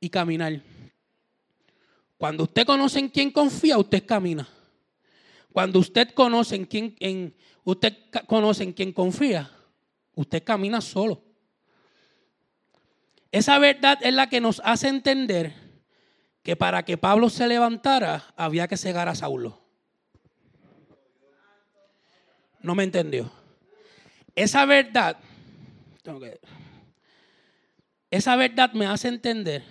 y 0.00 0.08
caminar. 0.08 0.62
Cuando 2.16 2.44
usted 2.44 2.64
conoce 2.64 3.00
en 3.00 3.10
quién 3.10 3.30
confía, 3.30 3.76
usted 3.76 4.06
camina. 4.06 4.48
Cuando 5.52 5.78
usted 5.78 6.08
conoce 6.14 6.56
en 6.56 6.64
quién, 6.64 7.34
usted 7.64 7.98
conoce 8.26 8.62
en 8.62 8.72
quién 8.72 8.94
confía, 8.94 9.50
usted 10.14 10.42
camina 10.42 10.80
solo. 10.80 11.22
Esa 13.30 13.58
verdad 13.58 13.98
es 14.00 14.14
la 14.14 14.30
que 14.30 14.40
nos 14.40 14.62
hace 14.64 14.88
entender 14.88 15.69
que 16.42 16.56
para 16.56 16.84
que 16.84 16.96
Pablo 16.96 17.30
se 17.30 17.46
levantara 17.46 18.32
había 18.36 18.68
que 18.68 18.76
cegar 18.76 19.08
a 19.08 19.14
Saulo. 19.14 19.60
No 22.60 22.74
me 22.74 22.84
entendió. 22.84 23.30
Esa 24.34 24.64
verdad, 24.64 25.16
esa 28.10 28.36
verdad 28.36 28.72
me 28.72 28.86
hace 28.86 29.08
entender 29.08 29.64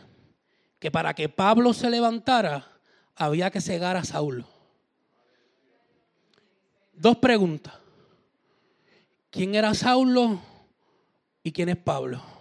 que 0.79 0.91
para 0.91 1.13
que 1.13 1.29
Pablo 1.29 1.73
se 1.73 1.89
levantara 1.89 2.67
había 3.15 3.51
que 3.51 3.61
cegar 3.61 3.97
a 3.97 4.03
Saulo. 4.03 4.47
Dos 6.93 7.17
preguntas. 7.17 7.73
¿Quién 9.29 9.55
era 9.55 9.73
Saulo 9.73 10.41
y 11.43 11.51
quién 11.51 11.69
es 11.69 11.77
Pablo? 11.77 12.38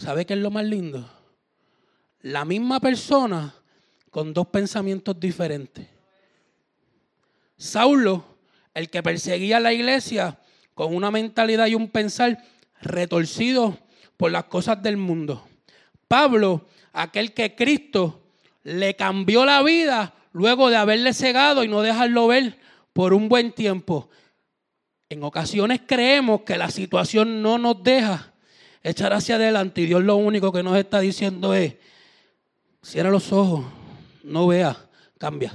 ¿Sabe 0.00 0.24
qué 0.24 0.32
es 0.32 0.40
lo 0.40 0.50
más 0.50 0.64
lindo? 0.64 1.06
La 2.22 2.46
misma 2.46 2.80
persona 2.80 3.54
con 4.10 4.32
dos 4.32 4.46
pensamientos 4.46 5.20
diferentes. 5.20 5.86
Saulo, 7.58 8.24
el 8.72 8.88
que 8.88 9.02
perseguía 9.02 9.58
a 9.58 9.60
la 9.60 9.74
iglesia 9.74 10.38
con 10.72 10.96
una 10.96 11.10
mentalidad 11.10 11.66
y 11.66 11.74
un 11.74 11.90
pensar 11.90 12.42
retorcido 12.80 13.76
por 14.16 14.32
las 14.32 14.44
cosas 14.44 14.82
del 14.82 14.96
mundo. 14.96 15.46
Pablo, 16.08 16.64
aquel 16.94 17.34
que 17.34 17.54
Cristo 17.54 18.22
le 18.62 18.96
cambió 18.96 19.44
la 19.44 19.62
vida 19.62 20.14
luego 20.32 20.70
de 20.70 20.76
haberle 20.76 21.12
cegado 21.12 21.62
y 21.62 21.68
no 21.68 21.82
dejarlo 21.82 22.26
ver 22.26 22.58
por 22.94 23.12
un 23.12 23.28
buen 23.28 23.52
tiempo. 23.52 24.08
En 25.10 25.22
ocasiones 25.24 25.82
creemos 25.86 26.40
que 26.40 26.56
la 26.56 26.70
situación 26.70 27.42
no 27.42 27.58
nos 27.58 27.82
deja 27.82 28.29
echar 28.82 29.12
hacia 29.12 29.36
adelante 29.36 29.80
y 29.82 29.86
Dios 29.86 30.02
lo 30.02 30.16
único 30.16 30.52
que 30.52 30.62
nos 30.62 30.76
está 30.76 31.00
diciendo 31.00 31.54
es, 31.54 31.74
cierra 32.82 33.10
los 33.10 33.32
ojos, 33.32 33.64
no 34.22 34.46
vea, 34.46 34.76
cambia. 35.18 35.52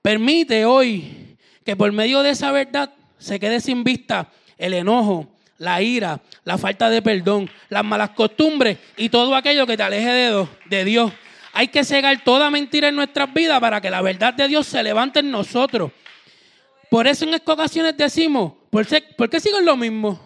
Permite 0.00 0.64
hoy 0.64 1.36
que 1.64 1.76
por 1.76 1.92
medio 1.92 2.22
de 2.22 2.30
esa 2.30 2.50
verdad 2.50 2.92
se 3.18 3.38
quede 3.38 3.60
sin 3.60 3.84
vista 3.84 4.32
el 4.58 4.74
enojo, 4.74 5.28
la 5.58 5.80
ira, 5.80 6.20
la 6.44 6.58
falta 6.58 6.90
de 6.90 7.02
perdón, 7.02 7.48
las 7.68 7.84
malas 7.84 8.10
costumbres 8.10 8.78
y 8.96 9.08
todo 9.10 9.34
aquello 9.36 9.64
que 9.66 9.76
te 9.76 9.82
aleje 9.84 10.10
de, 10.10 10.48
de 10.66 10.84
Dios. 10.84 11.12
Hay 11.52 11.68
que 11.68 11.84
cegar 11.84 12.24
toda 12.24 12.50
mentira 12.50 12.88
en 12.88 12.96
nuestras 12.96 13.32
vidas 13.32 13.60
para 13.60 13.80
que 13.80 13.90
la 13.90 14.02
verdad 14.02 14.34
de 14.34 14.48
Dios 14.48 14.66
se 14.66 14.82
levante 14.82 15.20
en 15.20 15.30
nosotros. 15.30 15.92
Por 16.92 17.06
eso 17.06 17.24
en 17.24 17.32
estas 17.32 17.54
ocasiones 17.54 17.96
decimos, 17.96 18.52
¿por 18.68 18.86
qué, 18.86 19.00
¿por 19.16 19.30
qué 19.30 19.40
sigo 19.40 19.58
lo 19.62 19.78
mismo? 19.78 20.20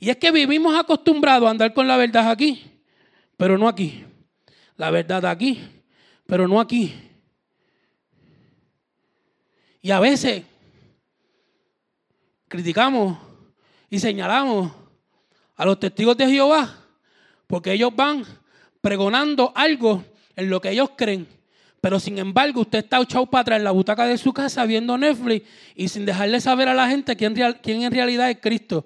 Y 0.00 0.10
es 0.10 0.16
que 0.16 0.32
vivimos 0.32 0.76
acostumbrados 0.76 1.46
a 1.46 1.50
andar 1.52 1.72
con 1.72 1.86
la 1.86 1.96
verdad 1.96 2.28
aquí, 2.28 2.82
pero 3.36 3.56
no 3.56 3.68
aquí. 3.68 4.04
La 4.76 4.90
verdad 4.90 5.24
aquí, 5.26 5.62
pero 6.26 6.48
no 6.48 6.58
aquí. 6.58 6.92
Y 9.80 9.92
a 9.92 10.00
veces 10.00 10.42
criticamos 12.48 13.16
y 13.88 14.00
señalamos 14.00 14.72
a 15.54 15.64
los 15.64 15.78
testigos 15.78 16.16
de 16.16 16.26
Jehová 16.26 16.84
porque 17.46 17.74
ellos 17.74 17.94
van 17.94 18.24
pregonando 18.80 19.52
algo 19.54 20.02
en 20.34 20.50
lo 20.50 20.60
que 20.60 20.70
ellos 20.70 20.90
creen. 20.96 21.28
Pero 21.80 21.98
sin 21.98 22.18
embargo, 22.18 22.60
usted 22.60 22.80
está 22.80 23.00
echado 23.00 23.26
para 23.26 23.42
atrás 23.42 23.58
en 23.58 23.64
la 23.64 23.70
butaca 23.70 24.04
de 24.04 24.18
su 24.18 24.32
casa 24.32 24.66
viendo 24.66 24.98
Netflix 24.98 25.46
y 25.74 25.88
sin 25.88 26.04
dejarle 26.04 26.40
saber 26.40 26.68
a 26.68 26.74
la 26.74 26.88
gente 26.88 27.16
quién, 27.16 27.34
quién 27.62 27.82
en 27.82 27.92
realidad 27.92 28.30
es 28.30 28.38
Cristo. 28.40 28.84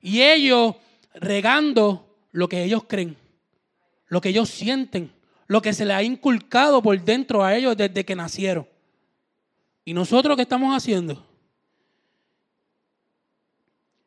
Y 0.00 0.22
ellos 0.22 0.76
regando 1.14 2.06
lo 2.30 2.48
que 2.48 2.62
ellos 2.62 2.84
creen, 2.86 3.16
lo 4.06 4.20
que 4.20 4.28
ellos 4.28 4.48
sienten, 4.48 5.12
lo 5.48 5.60
que 5.60 5.72
se 5.72 5.84
les 5.84 5.96
ha 5.96 6.02
inculcado 6.02 6.82
por 6.82 7.00
dentro 7.00 7.42
a 7.42 7.54
ellos 7.56 7.76
desde 7.76 8.04
que 8.04 8.14
nacieron. 8.14 8.66
¿Y 9.84 9.92
nosotros 9.92 10.36
qué 10.36 10.42
estamos 10.42 10.74
haciendo? 10.74 11.24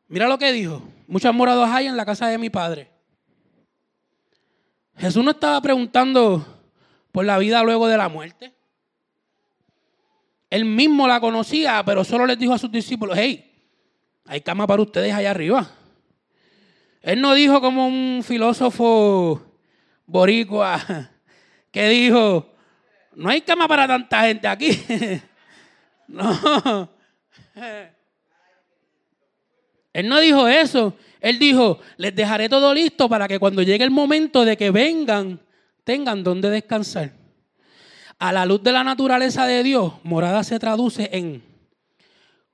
Mira 0.08 0.26
lo 0.26 0.38
que 0.38 0.50
dijo. 0.50 0.82
Muchos 1.06 1.34
morados 1.34 1.68
hay 1.70 1.86
en 1.86 1.96
la 1.96 2.06
casa 2.06 2.26
de 2.28 2.38
mi 2.38 2.48
padre. 2.50 2.90
Jesús 4.96 5.22
no 5.22 5.30
estaba 5.30 5.60
preguntando 5.60 6.57
por 7.12 7.24
la 7.24 7.38
vida 7.38 7.62
luego 7.62 7.88
de 7.88 7.96
la 7.96 8.08
muerte. 8.08 8.52
Él 10.50 10.64
mismo 10.64 11.06
la 11.06 11.20
conocía, 11.20 11.82
pero 11.84 12.04
solo 12.04 12.26
les 12.26 12.38
dijo 12.38 12.54
a 12.54 12.58
sus 12.58 12.72
discípulos, 12.72 13.16
hey, 13.18 13.44
hay 14.24 14.40
cama 14.40 14.66
para 14.66 14.82
ustedes 14.82 15.12
allá 15.12 15.30
arriba. 15.30 15.70
Él 17.02 17.20
no 17.20 17.34
dijo 17.34 17.60
como 17.60 17.86
un 17.86 18.22
filósofo 18.24 19.42
boricua 20.06 20.80
que 21.70 21.88
dijo, 21.88 22.54
no 23.14 23.30
hay 23.30 23.40
cama 23.42 23.68
para 23.68 23.86
tanta 23.86 24.22
gente 24.22 24.48
aquí. 24.48 24.70
No. 26.10 26.88
Él 29.92 30.08
no 30.08 30.20
dijo 30.20 30.48
eso. 30.48 30.96
Él 31.20 31.38
dijo, 31.38 31.80
les 31.98 32.14
dejaré 32.14 32.48
todo 32.48 32.72
listo 32.72 33.10
para 33.10 33.28
que 33.28 33.38
cuando 33.38 33.60
llegue 33.60 33.84
el 33.84 33.90
momento 33.90 34.44
de 34.46 34.56
que 34.56 34.70
vengan, 34.70 35.38
tengan 35.88 36.22
donde 36.22 36.50
descansar. 36.50 37.12
A 38.18 38.30
la 38.30 38.44
luz 38.44 38.62
de 38.62 38.72
la 38.72 38.84
naturaleza 38.84 39.46
de 39.46 39.62
Dios, 39.62 39.94
morada 40.02 40.44
se 40.44 40.58
traduce 40.58 41.08
en 41.14 41.42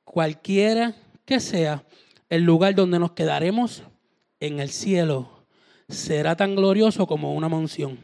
cualquiera 0.04 0.94
que 1.24 1.40
sea 1.40 1.84
el 2.28 2.44
lugar 2.44 2.76
donde 2.76 3.00
nos 3.00 3.10
quedaremos 3.10 3.82
en 4.38 4.60
el 4.60 4.70
cielo. 4.70 5.46
Será 5.88 6.36
tan 6.36 6.54
glorioso 6.54 7.08
como 7.08 7.34
una 7.34 7.48
mansión. 7.48 7.98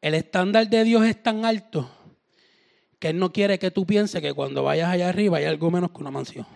El 0.00 0.14
estándar 0.14 0.66
de 0.66 0.84
Dios 0.84 1.04
es 1.04 1.22
tan 1.22 1.44
alto 1.44 1.90
que 2.98 3.08
Él 3.08 3.18
no 3.18 3.34
quiere 3.34 3.58
que 3.58 3.70
tú 3.70 3.84
pienses 3.84 4.22
que 4.22 4.32
cuando 4.32 4.62
vayas 4.62 4.88
allá 4.88 5.10
arriba 5.10 5.36
hay 5.36 5.44
algo 5.44 5.70
menos 5.70 5.90
que 5.90 5.98
una 5.98 6.10
mansión. 6.10 6.46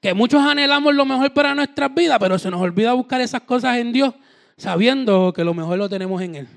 Que 0.00 0.14
muchos 0.14 0.42
anhelamos 0.42 0.94
lo 0.94 1.04
mejor 1.04 1.32
para 1.32 1.54
nuestras 1.54 1.92
vidas, 1.94 2.18
pero 2.20 2.38
se 2.38 2.50
nos 2.50 2.60
olvida 2.60 2.92
buscar 2.92 3.20
esas 3.20 3.42
cosas 3.42 3.78
en 3.78 3.92
Dios, 3.92 4.14
sabiendo 4.56 5.32
que 5.32 5.44
lo 5.44 5.54
mejor 5.54 5.78
lo 5.78 5.88
tenemos 5.88 6.22
en 6.22 6.34
Él. 6.36 6.48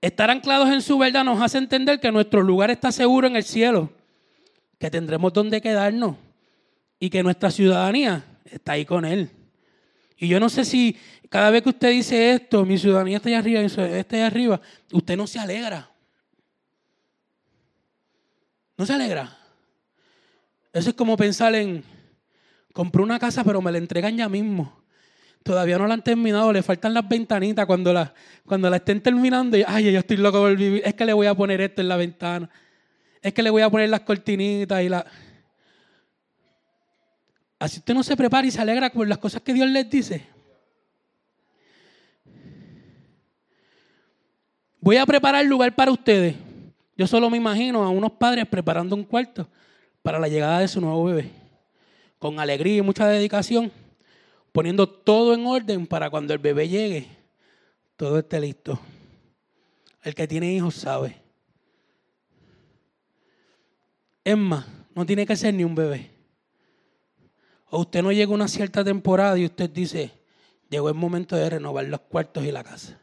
Estar 0.00 0.30
anclados 0.30 0.70
en 0.70 0.80
su 0.80 0.96
verdad 0.96 1.24
nos 1.24 1.42
hace 1.42 1.58
entender 1.58 2.00
que 2.00 2.10
nuestro 2.10 2.42
lugar 2.42 2.70
está 2.70 2.90
seguro 2.90 3.26
en 3.26 3.36
el 3.36 3.44
cielo, 3.44 3.90
que 4.78 4.90
tendremos 4.90 5.32
donde 5.32 5.60
quedarnos 5.60 6.16
y 6.98 7.10
que 7.10 7.22
nuestra 7.22 7.50
ciudadanía 7.50 8.24
está 8.46 8.72
ahí 8.72 8.86
con 8.86 9.04
Él. 9.04 9.30
Y 10.16 10.28
yo 10.28 10.40
no 10.40 10.48
sé 10.48 10.64
si 10.64 10.96
cada 11.28 11.50
vez 11.50 11.62
que 11.62 11.68
usted 11.68 11.90
dice 11.90 12.32
esto, 12.32 12.64
mi 12.64 12.78
ciudadanía 12.78 13.18
está 13.18 13.28
allá 13.28 13.38
arriba, 13.38 13.60
está 13.60 14.16
allá 14.16 14.26
arriba, 14.26 14.60
usted 14.92 15.16
no 15.16 15.26
se 15.26 15.38
alegra. 15.38 15.90
No 18.76 18.86
se 18.86 18.94
alegra. 18.94 19.39
Eso 20.72 20.90
es 20.90 20.96
como 20.96 21.16
pensar 21.16 21.54
en, 21.54 21.82
compré 22.72 23.02
una 23.02 23.18
casa 23.18 23.42
pero 23.42 23.60
me 23.60 23.72
la 23.72 23.78
entregan 23.78 24.16
ya 24.16 24.28
mismo. 24.28 24.80
Todavía 25.42 25.78
no 25.78 25.86
la 25.86 25.94
han 25.94 26.04
terminado, 26.04 26.52
le 26.52 26.62
faltan 26.62 26.92
las 26.92 27.08
ventanitas 27.08 27.64
cuando 27.64 27.92
la, 27.92 28.12
cuando 28.44 28.68
la 28.68 28.76
estén 28.76 29.00
terminando. 29.00 29.56
Y, 29.56 29.64
ay, 29.66 29.90
yo 29.90 29.98
estoy 29.98 30.18
loco 30.18 30.38
por 30.38 30.54
vivir, 30.54 30.82
es 30.84 30.94
que 30.94 31.04
le 31.04 31.14
voy 31.14 31.26
a 31.26 31.34
poner 31.34 31.60
esto 31.62 31.80
en 31.80 31.88
la 31.88 31.96
ventana. 31.96 32.50
es 33.22 33.32
que 33.32 33.42
le 33.42 33.50
voy 33.50 33.62
a 33.62 33.70
poner 33.70 33.88
las 33.88 34.00
cortinitas 34.00 34.82
y 34.82 34.88
la... 34.88 35.04
Así 37.58 37.78
usted 37.78 37.94
no 37.94 38.02
se 38.02 38.16
prepara 38.16 38.46
y 38.46 38.50
se 38.50 38.60
alegra 38.60 38.90
por 38.90 39.06
las 39.08 39.18
cosas 39.18 39.42
que 39.42 39.52
Dios 39.52 39.68
les 39.68 39.88
dice. 39.88 40.26
Voy 44.80 44.96
a 44.96 45.04
preparar 45.04 45.44
lugar 45.44 45.74
para 45.74 45.90
ustedes. 45.90 46.36
Yo 46.96 47.06
solo 47.06 47.28
me 47.28 47.38
imagino 47.38 47.82
a 47.82 47.88
unos 47.88 48.12
padres 48.12 48.46
preparando 48.46 48.94
un 48.94 49.04
cuarto 49.04 49.48
para 50.02 50.18
la 50.18 50.28
llegada 50.28 50.60
de 50.60 50.68
su 50.68 50.80
nuevo 50.80 51.04
bebé. 51.04 51.30
Con 52.18 52.38
alegría 52.38 52.78
y 52.78 52.82
mucha 52.82 53.06
dedicación, 53.06 53.72
poniendo 54.52 54.88
todo 54.88 55.34
en 55.34 55.46
orden 55.46 55.86
para 55.86 56.10
cuando 56.10 56.32
el 56.32 56.38
bebé 56.38 56.68
llegue, 56.68 57.08
todo 57.96 58.18
esté 58.18 58.40
listo. 58.40 58.78
El 60.02 60.14
que 60.14 60.26
tiene 60.26 60.52
hijos 60.52 60.74
sabe. 60.74 61.16
Es 64.24 64.36
más, 64.36 64.66
no 64.94 65.04
tiene 65.06 65.26
que 65.26 65.36
ser 65.36 65.54
ni 65.54 65.64
un 65.64 65.74
bebé. 65.74 66.10
O 67.70 67.80
usted 67.80 68.02
no 68.02 68.12
llega 68.12 68.32
una 68.32 68.48
cierta 68.48 68.82
temporada 68.82 69.38
y 69.38 69.44
usted 69.44 69.70
dice, 69.70 70.12
llegó 70.68 70.88
el 70.88 70.94
momento 70.94 71.36
de 71.36 71.48
renovar 71.48 71.84
los 71.84 72.00
cuartos 72.00 72.44
y 72.44 72.52
la 72.52 72.64
casa. 72.64 72.98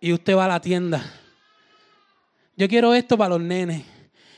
Y 0.00 0.12
usted 0.12 0.36
va 0.36 0.44
a 0.44 0.48
la 0.48 0.60
tienda. 0.60 1.02
Yo 2.56 2.68
quiero 2.68 2.94
esto 2.94 3.18
para 3.18 3.30
los 3.30 3.40
nenes. 3.40 3.93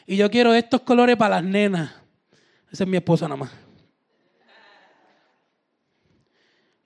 Y 0.06 0.16
yo 0.16 0.30
quiero 0.30 0.54
estos 0.54 0.82
colores 0.82 1.16
para 1.16 1.36
las 1.36 1.44
nenas. 1.44 1.92
Esa 2.70 2.84
es 2.84 2.88
mi 2.88 2.96
esposa 2.96 3.26
nada 3.26 3.36
más. 3.36 3.50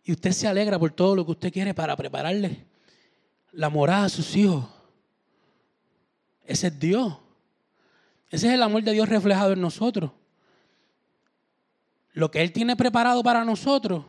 Y 0.04 0.12
usted 0.12 0.32
se 0.32 0.48
alegra 0.48 0.78
por 0.78 0.90
todo 0.92 1.14
lo 1.14 1.24
que 1.24 1.32
usted 1.32 1.52
quiere 1.52 1.74
para 1.74 1.94
prepararle 1.96 2.66
la 3.52 3.68
morada 3.68 4.06
a 4.06 4.08
sus 4.08 4.34
hijos. 4.34 4.64
Ese 6.44 6.68
es 6.68 6.78
Dios. 6.78 7.16
Ese 8.30 8.48
es 8.48 8.54
el 8.54 8.62
amor 8.62 8.82
de 8.82 8.92
Dios 8.92 9.08
reflejado 9.08 9.52
en 9.52 9.60
nosotros. 9.60 10.10
Lo 12.12 12.30
que 12.30 12.40
Él 12.40 12.52
tiene 12.52 12.74
preparado 12.74 13.22
para 13.22 13.44
nosotros, 13.44 14.04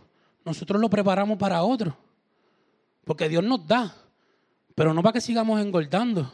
nosotros 0.46 0.80
lo 0.80 0.90
preparamos 0.90 1.38
para 1.38 1.62
otros. 1.64 1.94
Porque 3.04 3.28
Dios 3.28 3.44
nos 3.44 3.68
da, 3.68 3.96
pero 4.74 4.94
no 4.94 5.04
para 5.04 5.14
que 5.14 5.22
sigamos 5.22 5.60
engordando. 5.60 6.32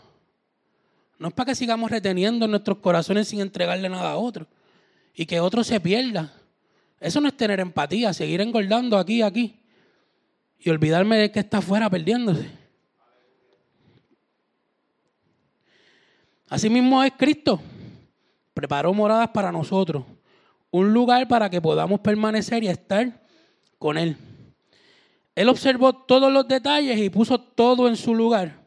No 1.20 1.30
es 1.30 1.34
para 1.34 1.52
que 1.52 1.56
sigamos 1.56 1.90
reteniendo 1.90 2.46
en 2.46 2.52
nuestros 2.52 2.78
corazones 2.78 3.28
sin 3.28 3.40
entregarle 3.40 3.90
nada 3.90 4.12
a 4.12 4.18
otro. 4.18 4.46
Y 5.14 5.26
que 5.26 5.40
otro 5.40 5.64
se 5.64 5.80
pierda. 5.80 6.32
Eso 7.00 7.20
no 7.22 7.28
es 7.28 7.36
tener 7.36 7.60
empatía, 7.60 8.14
seguir 8.14 8.42
engordando 8.42 8.98
aquí 8.98 9.22
aquí. 9.22 9.60
Y 10.60 10.70
olvidarme 10.70 11.18
de 11.18 11.32
que 11.32 11.40
está 11.40 11.58
afuera 11.58 11.90
perdiéndose. 11.90 12.50
Asimismo 16.50 17.04
es 17.04 17.14
Cristo. 17.18 17.60
Preparó 18.54 18.94
moradas 18.94 19.30
para 19.30 19.52
nosotros. 19.52 20.04
Un 20.70 20.94
lugar 20.94 21.28
para 21.28 21.50
que 21.50 21.62
podamos 21.62 22.00
permanecer 22.00 22.64
y 22.64 22.68
estar 22.68 23.22
con 23.80 23.98
Él. 23.98 24.18
Él 25.34 25.50
observó 25.50 25.94
todos 25.94 26.32
los 26.32 26.48
detalles 26.48 27.00
y 27.00 27.10
puso 27.10 27.40
todo 27.40 27.88
en 27.88 27.96
su 27.96 28.14
lugar 28.14 28.60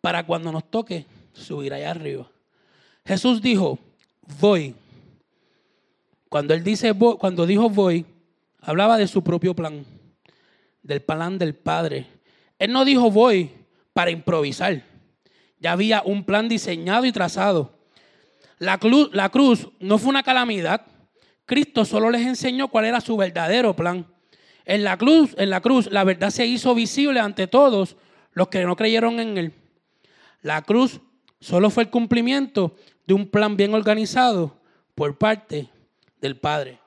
para 0.00 0.24
cuando 0.26 0.52
nos 0.52 0.70
toque 0.70 1.06
subir 1.38 1.72
allá 1.72 1.90
arriba. 1.90 2.30
Jesús 3.04 3.40
dijo, 3.40 3.78
voy. 4.40 4.74
Cuando 6.28 6.52
él 6.52 6.62
dice 6.62 6.92
cuando 7.18 7.46
dijo 7.46 7.70
voy, 7.70 8.04
hablaba 8.60 8.98
de 8.98 9.06
su 9.06 9.22
propio 9.24 9.54
plan, 9.54 9.84
del 10.82 11.00
plan 11.00 11.38
del 11.38 11.54
Padre. 11.54 12.06
Él 12.58 12.72
no 12.72 12.84
dijo 12.84 13.10
voy 13.10 13.50
para 13.94 14.10
improvisar. 14.10 14.82
Ya 15.58 15.72
había 15.72 16.02
un 16.04 16.24
plan 16.24 16.48
diseñado 16.48 17.04
y 17.06 17.12
trazado. 17.12 17.78
La 18.58 18.78
cruz, 18.78 19.10
la 19.12 19.28
cruz 19.30 19.68
no 19.80 19.98
fue 19.98 20.10
una 20.10 20.22
calamidad. 20.22 20.82
Cristo 21.46 21.84
solo 21.84 22.10
les 22.10 22.26
enseñó 22.26 22.68
cuál 22.68 22.84
era 22.84 23.00
su 23.00 23.16
verdadero 23.16 23.74
plan. 23.74 24.06
En 24.64 24.84
la 24.84 24.98
cruz, 24.98 25.34
en 25.38 25.48
la 25.48 25.62
cruz, 25.62 25.90
la 25.90 26.04
verdad 26.04 26.30
se 26.30 26.46
hizo 26.46 26.74
visible 26.74 27.20
ante 27.20 27.46
todos 27.46 27.96
los 28.32 28.48
que 28.48 28.64
no 28.64 28.76
creyeron 28.76 29.18
en 29.18 29.38
él. 29.38 29.52
La 30.42 30.62
cruz 30.62 31.00
solo 31.40 31.70
fue 31.70 31.84
el 31.84 31.90
cumplimiento 31.90 32.74
de 33.06 33.14
un 33.14 33.28
plan 33.28 33.56
bien 33.56 33.74
organizado 33.74 34.56
por 34.94 35.16
parte 35.16 35.68
del 36.20 36.36
Padre. 36.36 36.78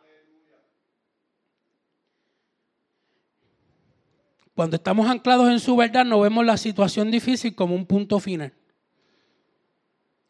Cuando 4.54 4.76
estamos 4.76 5.08
anclados 5.08 5.50
en 5.50 5.60
su 5.60 5.76
verdad, 5.76 6.06
no 6.06 6.20
vemos 6.20 6.46
la 6.46 6.58
situación 6.58 7.10
difícil 7.10 7.56
como 7.56 7.74
un 7.74 7.86
punto 7.86 8.20
final 8.20 8.54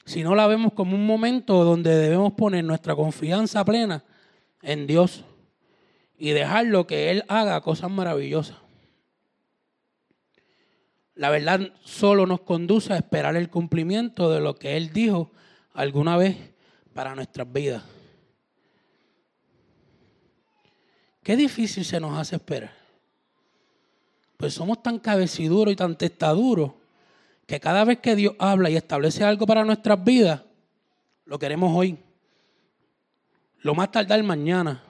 si 0.06 0.24
no 0.24 0.36
la 0.36 0.48
vemos 0.48 0.74
como 0.74 0.96
un 0.96 1.06
momento 1.06 1.64
donde 1.64 1.96
debemos 1.96 2.34
poner 2.34 2.64
nuestra 2.64 2.96
confianza 2.96 3.64
plena 3.64 4.04
en 4.62 4.88
Dios 4.88 5.24
y 6.18 6.32
dejarlo 6.32 6.88
que 6.88 7.12
Él 7.12 7.24
haga 7.28 7.62
cosas 7.62 7.90
maravillosas. 7.90 8.58
La 11.22 11.30
verdad 11.30 11.72
solo 11.84 12.26
nos 12.26 12.42
conduce 12.42 12.94
a 12.94 12.98
esperar 12.98 13.36
el 13.36 13.48
cumplimiento 13.52 14.32
de 14.32 14.42
lo 14.42 14.56
que 14.56 14.76
Él 14.76 14.92
dijo 14.92 15.30
alguna 15.72 16.18
vez 16.18 16.36
para 16.96 17.14
nuestras 17.14 17.54
vidas. 17.54 17.84
Qué 21.22 21.36
difícil 21.36 21.86
se 21.86 22.00
nos 22.00 22.18
hace 22.18 22.38
esperar. 22.38 22.74
Pues 24.36 24.56
somos 24.56 24.82
tan 24.82 24.98
cabeciduros 24.98 25.72
y 25.72 25.76
tan 25.76 25.96
testaduros 25.96 26.72
que 27.46 27.60
cada 27.60 27.86
vez 27.86 28.00
que 28.00 28.16
Dios 28.16 28.34
habla 28.40 28.72
y 28.72 28.76
establece 28.76 29.24
algo 29.24 29.46
para 29.46 29.64
nuestras 29.64 30.04
vidas, 30.04 30.42
lo 31.26 31.38
queremos 31.38 31.72
hoy. 31.72 32.00
Lo 33.60 33.76
más 33.76 33.92
tardar 33.92 34.24
mañana. 34.24 34.82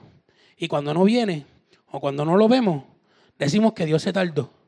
Y 0.56 0.66
cuando 0.66 0.94
no 0.94 1.04
viene 1.04 1.44
o 1.90 2.00
cuando 2.00 2.24
no 2.24 2.38
lo 2.38 2.48
vemos, 2.48 2.84
decimos 3.38 3.74
que 3.74 3.84
Dios 3.84 4.00
se 4.00 4.14
tardó. 4.14 4.61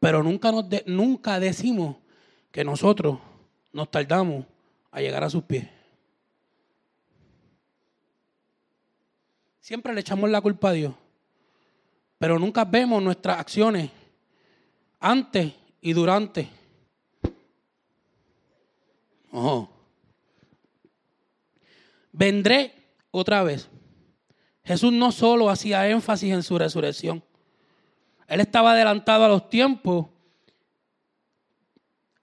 Pero 0.00 0.22
nunca, 0.22 0.52
nos 0.52 0.64
nunca 0.86 1.40
decimos 1.40 1.96
que 2.50 2.64
nosotros 2.64 3.18
nos 3.72 3.90
tardamos 3.90 4.46
a 4.90 5.00
llegar 5.00 5.24
a 5.24 5.30
sus 5.30 5.42
pies. 5.44 5.68
Siempre 9.60 9.92
le 9.92 10.00
echamos 10.00 10.30
la 10.30 10.40
culpa 10.40 10.70
a 10.70 10.72
Dios, 10.72 10.94
pero 12.18 12.38
nunca 12.38 12.64
vemos 12.64 13.02
nuestras 13.02 13.38
acciones 13.38 13.90
antes 14.98 15.52
y 15.80 15.92
durante. 15.92 16.48
Vendré 22.12 22.72
otra 23.10 23.42
vez. 23.42 23.68
Jesús 24.64 24.92
no 24.92 25.12
solo 25.12 25.50
hacía 25.50 25.88
énfasis 25.88 26.32
en 26.32 26.42
su 26.42 26.58
resurrección, 26.58 27.22
él 28.28 28.40
estaba 28.40 28.72
adelantado 28.72 29.24
a 29.24 29.28
los 29.28 29.48
tiempos, 29.48 30.06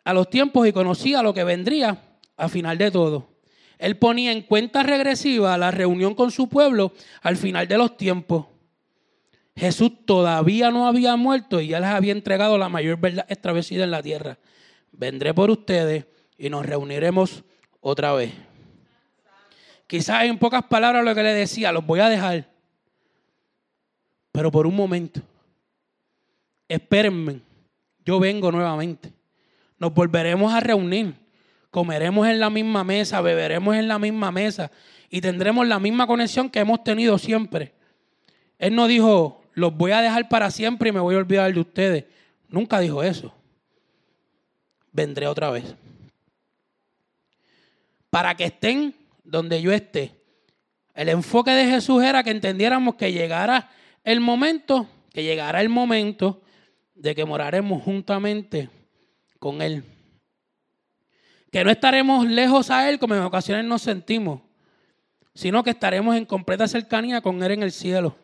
a 0.04 0.13
los 0.13 0.30
tiempos 0.30 0.68
y 0.68 0.72
conocía 0.72 1.24
lo 1.24 1.34
que 1.34 1.44
vendría 1.44 1.98
al 2.38 2.50
final 2.50 2.78
de 2.78 2.91
todo. 2.91 3.28
Él 3.80 3.98
ponía 3.98 4.32
en 4.32 4.44
cuenta 4.44 4.84
regresiva 4.84 5.58
la 5.58 5.72
reunión 5.72 6.13
con 6.13 6.32
su 6.32 6.48
pueblo 6.48 6.94
al 7.24 7.38
final 7.38 7.68
de 7.68 7.78
los 7.78 7.98
tiempos. 7.98 8.46
Jesús 9.56 10.06
todavía 10.06 10.70
no 10.70 10.88
había 10.88 11.15
muerto 11.15 11.60
y 11.60 11.68
ya 11.68 11.80
les 11.80 11.89
había 11.89 12.12
entregado 12.12 12.58
la 12.58 12.70
mayor 12.70 13.00
verdad 13.00 13.26
establecida 13.28 13.84
en 13.84 13.91
la 13.91 14.04
tierra. 14.04 14.38
Vendré 14.91 15.34
por 15.34 15.50
ustedes 15.50 16.06
y 16.38 16.50
nos 16.50 16.65
reuniremos 16.65 17.44
otra 17.82 18.13
vez. 18.13 18.32
Quizás 19.88 20.24
en 20.26 20.38
pocas 20.38 20.63
palabras 20.63 21.04
lo 21.04 21.15
que 21.15 21.24
le 21.24 21.34
decía, 21.34 21.72
los 21.72 21.86
voy 21.86 22.00
a 22.00 22.10
dejar. 22.10 22.48
Pero 24.32 24.52
por 24.52 24.68
un 24.68 24.76
momento, 24.76 25.22
espérenme, 26.67 27.41
yo 28.06 28.19
vengo 28.19 28.51
nuevamente. 28.51 29.12
Nos 29.78 29.93
volveremos 29.93 30.54
a 30.54 30.60
reunir, 30.60 31.15
comeremos 31.69 32.28
en 32.28 32.39
la 32.39 32.49
misma 32.49 32.84
mesa, 32.84 33.21
beberemos 33.21 33.75
en 33.75 33.88
la 33.88 33.99
misma 33.99 34.32
mesa 34.32 34.71
y 35.10 35.21
tendremos 35.21 35.67
la 35.67 35.80
misma 35.80 36.08
conexión 36.08 36.49
que 36.49 36.60
hemos 36.60 36.84
tenido 36.84 37.17
siempre. 37.17 37.73
Él 38.58 38.75
no 38.75 38.88
dijo, 38.88 39.43
los 39.54 39.75
voy 39.75 39.91
a 39.91 40.01
dejar 40.01 40.30
para 40.30 40.51
siempre 40.51 40.89
y 40.89 40.91
me 40.91 40.99
voy 40.99 41.15
a 41.15 41.19
olvidar 41.19 41.54
de 41.54 41.60
ustedes. 41.60 42.06
Nunca 42.47 42.80
dijo 42.80 43.04
eso. 43.04 43.34
Vendré 44.91 45.28
otra 45.28 45.49
vez. 45.49 45.75
Para 48.10 48.36
que 48.36 48.45
estén 48.45 48.95
donde 49.23 49.62
yo 49.62 49.71
esté. 49.71 50.12
El 50.93 51.10
enfoque 51.10 51.51
de 51.51 51.65
Jesús 51.69 52.01
era 52.01 52.23
que 52.23 52.32
entendiéramos 52.32 52.95
que 52.95 53.12
llegara 53.12 53.69
el 54.06 54.21
momento, 54.21 54.88
que 55.12 55.23
llegará 55.23 55.60
el 55.60 55.67
momento 55.67 56.41
de 56.96 57.14
que 57.14 57.26
moraremos 57.26 57.84
juntamente 57.84 58.70
con 59.40 59.62
Él. 59.62 59.84
Que 61.52 61.64
no 61.64 61.70
estaremos 61.70 62.26
lejos 62.26 62.72
a 62.72 62.90
Él 62.90 62.98
como 62.98 63.16
en 63.16 63.22
ocasiones 63.22 63.66
nos 63.66 63.82
sentimos, 63.82 64.42
sino 65.34 65.64
que 65.64 65.70
estaremos 65.70 66.16
en 66.16 66.26
completa 66.26 66.68
cercanía 66.68 67.22
con 67.22 67.44
Él 67.44 67.52
en 67.52 67.64
el 67.64 67.72
cielo. 67.72 68.16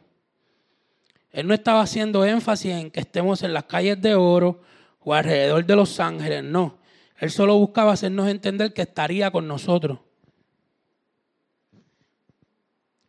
Él 1.31 1.47
no 1.47 1.53
estaba 1.53 1.81
haciendo 1.81 2.25
énfasis 2.25 2.71
en 2.71 2.91
que 2.91 3.01
estemos 3.01 3.43
en 3.43 3.53
las 3.53 3.65
calles 3.65 4.01
de 4.01 4.15
oro 4.15 4.61
o 4.99 5.13
alrededor 5.13 5.65
de 5.65 5.75
los 5.75 5.99
ángeles, 5.99 6.43
no. 6.43 6.79
Él 7.19 7.29
solo 7.29 7.57
buscaba 7.57 7.93
hacernos 7.93 8.27
entender 8.27 8.73
que 8.73 8.81
estaría 8.81 9.31
con 9.31 9.47
nosotros. 9.47 9.99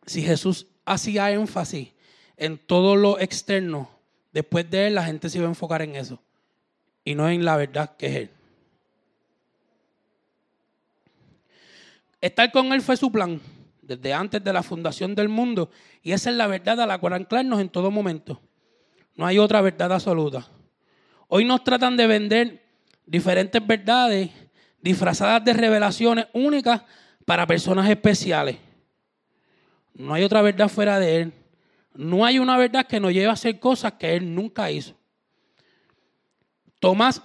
Si 0.06 0.22
Jesús 0.22 0.66
hacía 0.84 1.30
énfasis 1.30 1.92
en 2.36 2.58
todo 2.58 2.96
lo 2.96 3.18
externo, 3.18 3.91
después 4.32 4.68
de 4.70 4.88
él 4.88 4.94
la 4.94 5.04
gente 5.04 5.28
se 5.28 5.38
iba 5.38 5.46
a 5.46 5.50
enfocar 5.50 5.82
en 5.82 5.96
eso 5.96 6.20
y 7.04 7.14
no 7.14 7.28
en 7.28 7.44
la 7.44 7.56
verdad 7.56 7.96
que 7.96 8.06
es 8.06 8.16
él. 8.16 8.30
Estar 12.20 12.50
con 12.52 12.72
él 12.72 12.82
fue 12.82 12.96
su 12.96 13.10
plan 13.10 13.40
desde 13.82 14.14
antes 14.14 14.42
de 14.42 14.52
la 14.52 14.62
fundación 14.62 15.14
del 15.14 15.28
mundo 15.28 15.70
y 16.02 16.12
esa 16.12 16.30
es 16.30 16.36
la 16.36 16.46
verdad 16.46 16.80
a 16.80 16.86
la 16.86 16.98
cual 16.98 17.14
anclarnos 17.14 17.60
en 17.60 17.68
todo 17.68 17.90
momento. 17.90 18.40
No 19.16 19.26
hay 19.26 19.38
otra 19.38 19.60
verdad 19.60 19.92
absoluta. 19.92 20.46
Hoy 21.28 21.44
nos 21.44 21.64
tratan 21.64 21.96
de 21.96 22.06
vender 22.06 22.62
diferentes 23.06 23.64
verdades 23.66 24.30
disfrazadas 24.80 25.44
de 25.44 25.52
revelaciones 25.52 26.26
únicas 26.32 26.82
para 27.24 27.46
personas 27.46 27.88
especiales. 27.88 28.56
No 29.94 30.14
hay 30.14 30.24
otra 30.24 30.42
verdad 30.42 30.68
fuera 30.68 30.98
de 30.98 31.16
Él. 31.22 31.32
No 31.94 32.24
hay 32.24 32.38
una 32.38 32.56
verdad 32.56 32.86
que 32.86 33.00
nos 33.00 33.12
lleve 33.12 33.26
a 33.26 33.32
hacer 33.32 33.58
cosas 33.58 33.94
que 33.94 34.14
Él 34.14 34.34
nunca 34.34 34.70
hizo. 34.70 34.94
Tomás 36.78 37.22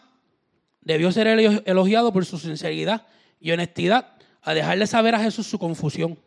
debió 0.82 1.12
ser 1.12 1.27
elogiado 1.27 2.13
por 2.13 2.25
su 2.25 2.38
sinceridad 2.38 3.08
y 3.39 3.51
honestidad 3.51 4.13
a 4.41 4.53
dejarle 4.53 4.88
saber 4.88 5.15
a 5.15 5.19
Jesús 5.19 5.47
su 5.47 5.58
confusión. 5.60 6.17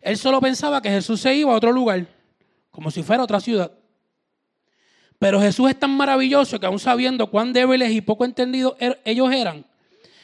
Él 0.00 0.16
solo 0.16 0.40
pensaba 0.40 0.80
que 0.80 0.90
Jesús 0.90 1.20
se 1.20 1.34
iba 1.34 1.52
a 1.52 1.56
otro 1.56 1.72
lugar, 1.72 2.06
como 2.70 2.90
si 2.90 3.02
fuera 3.02 3.22
otra 3.22 3.40
ciudad. 3.40 3.72
Pero 5.18 5.40
Jesús 5.40 5.70
es 5.70 5.78
tan 5.78 5.96
maravilloso 5.96 6.60
que 6.60 6.66
aún 6.66 6.78
sabiendo 6.78 7.30
cuán 7.30 7.52
débiles 7.52 7.90
y 7.90 8.00
poco 8.00 8.24
entendidos 8.24 8.74
er, 8.78 9.00
ellos 9.04 9.32
eran, 9.32 9.66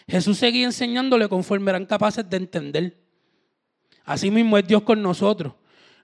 Jesús 0.06 0.38
seguía 0.38 0.66
enseñándole 0.66 1.28
conforme 1.28 1.70
eran 1.70 1.86
capaces 1.86 2.28
de 2.28 2.36
entender. 2.36 2.98
Así 4.04 4.30
mismo 4.30 4.58
es 4.58 4.66
Dios 4.66 4.82
con 4.82 5.00
nosotros. 5.00 5.54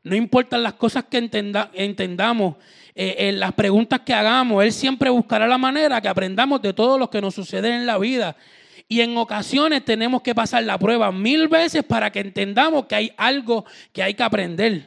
No 0.03 0.17
importan 0.17 0.63
las 0.63 0.75
cosas 0.75 1.05
que 1.05 1.19
entendamos, 1.19 2.57
en 2.95 3.09
eh, 3.09 3.29
eh, 3.29 3.33
las 3.33 3.53
preguntas 3.53 4.01
que 4.01 4.15
hagamos, 4.15 4.65
Él 4.65 4.73
siempre 4.73 5.11
buscará 5.11 5.47
la 5.47 5.59
manera 5.59 6.01
que 6.01 6.09
aprendamos 6.09 6.63
de 6.63 6.73
todo 6.73 6.99
lo 6.99 7.11
que 7.11 7.21
nos 7.21 7.35
sucede 7.35 7.75
en 7.75 7.87
la 7.87 7.99
vida. 7.99 8.37
Y 8.89 9.03
en 9.03 9.17
ocasiones 9.17 9.85
tenemos 9.85 10.23
que 10.23 10.35
pasar 10.35 10.65
la 10.65 10.79
prueba 10.79 11.13
mil 11.13 11.49
veces 11.49 11.85
para 11.85 12.11
que 12.11 12.21
entendamos 12.21 12.87
que 12.87 12.95
hay 12.95 13.13
algo 13.17 13.67
que 13.93 14.03
hay 14.03 14.15
que 14.15 14.23
aprender. 14.23 14.87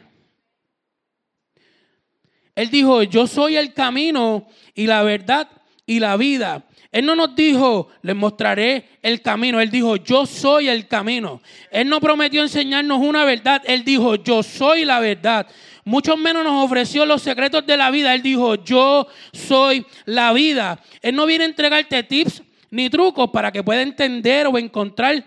Él 2.56 2.69
dijo, 2.69 3.04
yo 3.04 3.28
soy 3.28 3.58
el 3.58 3.74
camino 3.74 4.47
y 4.74 4.88
la 4.88 5.04
verdad 5.04 5.47
y 5.91 5.99
la 5.99 6.15
vida. 6.15 6.63
Él 6.89 7.06
no 7.06 7.15
nos 7.15 7.36
dijo, 7.36 7.89
les 8.01 8.15
mostraré 8.15 8.88
el 9.01 9.21
camino. 9.21 9.60
Él 9.60 9.69
dijo, 9.69 9.97
yo 9.97 10.25
soy 10.25 10.69
el 10.69 10.88
camino. 10.88 11.41
Él 11.69 11.89
no 11.89 11.99
prometió 11.99 12.41
enseñarnos 12.41 12.99
una 12.99 13.25
verdad. 13.25 13.62
Él 13.65 13.84
dijo, 13.84 14.15
yo 14.15 14.41
soy 14.41 14.86
la 14.86 15.01
verdad. 15.01 15.47
Mucho 15.84 16.15
menos 16.15 16.45
nos 16.45 16.63
ofreció 16.63 17.06
los 17.06 17.21
secretos 17.21 17.65
de 17.65 17.75
la 17.75 17.91
vida. 17.91 18.13
Él 18.13 18.21
dijo, 18.21 18.56
yo 18.56 19.06
soy 19.34 19.86
la 20.06 20.32
vida. 20.32 20.82
Él 21.01 21.13
no 21.13 21.25
viene 21.25 21.43
a 21.43 21.47
entregarte 21.47 22.04
tips 22.04 22.41
ni 22.69 22.89
trucos 22.89 23.30
para 23.32 23.51
que 23.51 23.63
puedas 23.63 23.84
entender 23.84 24.47
o 24.47 24.58
encontrar 24.58 25.25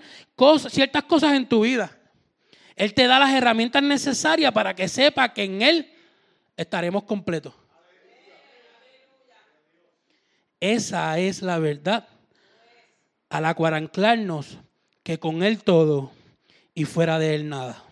ciertas 0.70 1.02
cosas 1.02 1.34
en 1.34 1.46
tu 1.46 1.60
vida. 1.60 1.94
Él 2.74 2.94
te 2.94 3.06
da 3.06 3.18
las 3.18 3.34
herramientas 3.34 3.82
necesarias 3.82 4.50
para 4.52 4.74
que 4.74 4.88
sepa 4.88 5.34
que 5.34 5.44
en 5.44 5.60
Él 5.60 5.90
estaremos 6.56 7.04
completos. 7.04 7.52
Esa 10.64 11.18
es 11.18 11.42
la 11.42 11.58
verdad 11.58 12.08
a 13.28 13.38
la 13.38 13.52
cual 13.52 13.74
anclarnos 13.74 14.56
que 15.02 15.18
con 15.18 15.42
Él 15.42 15.62
todo 15.62 16.10
y 16.72 16.86
fuera 16.86 17.18
de 17.18 17.34
Él 17.34 17.50
nada. 17.50 17.84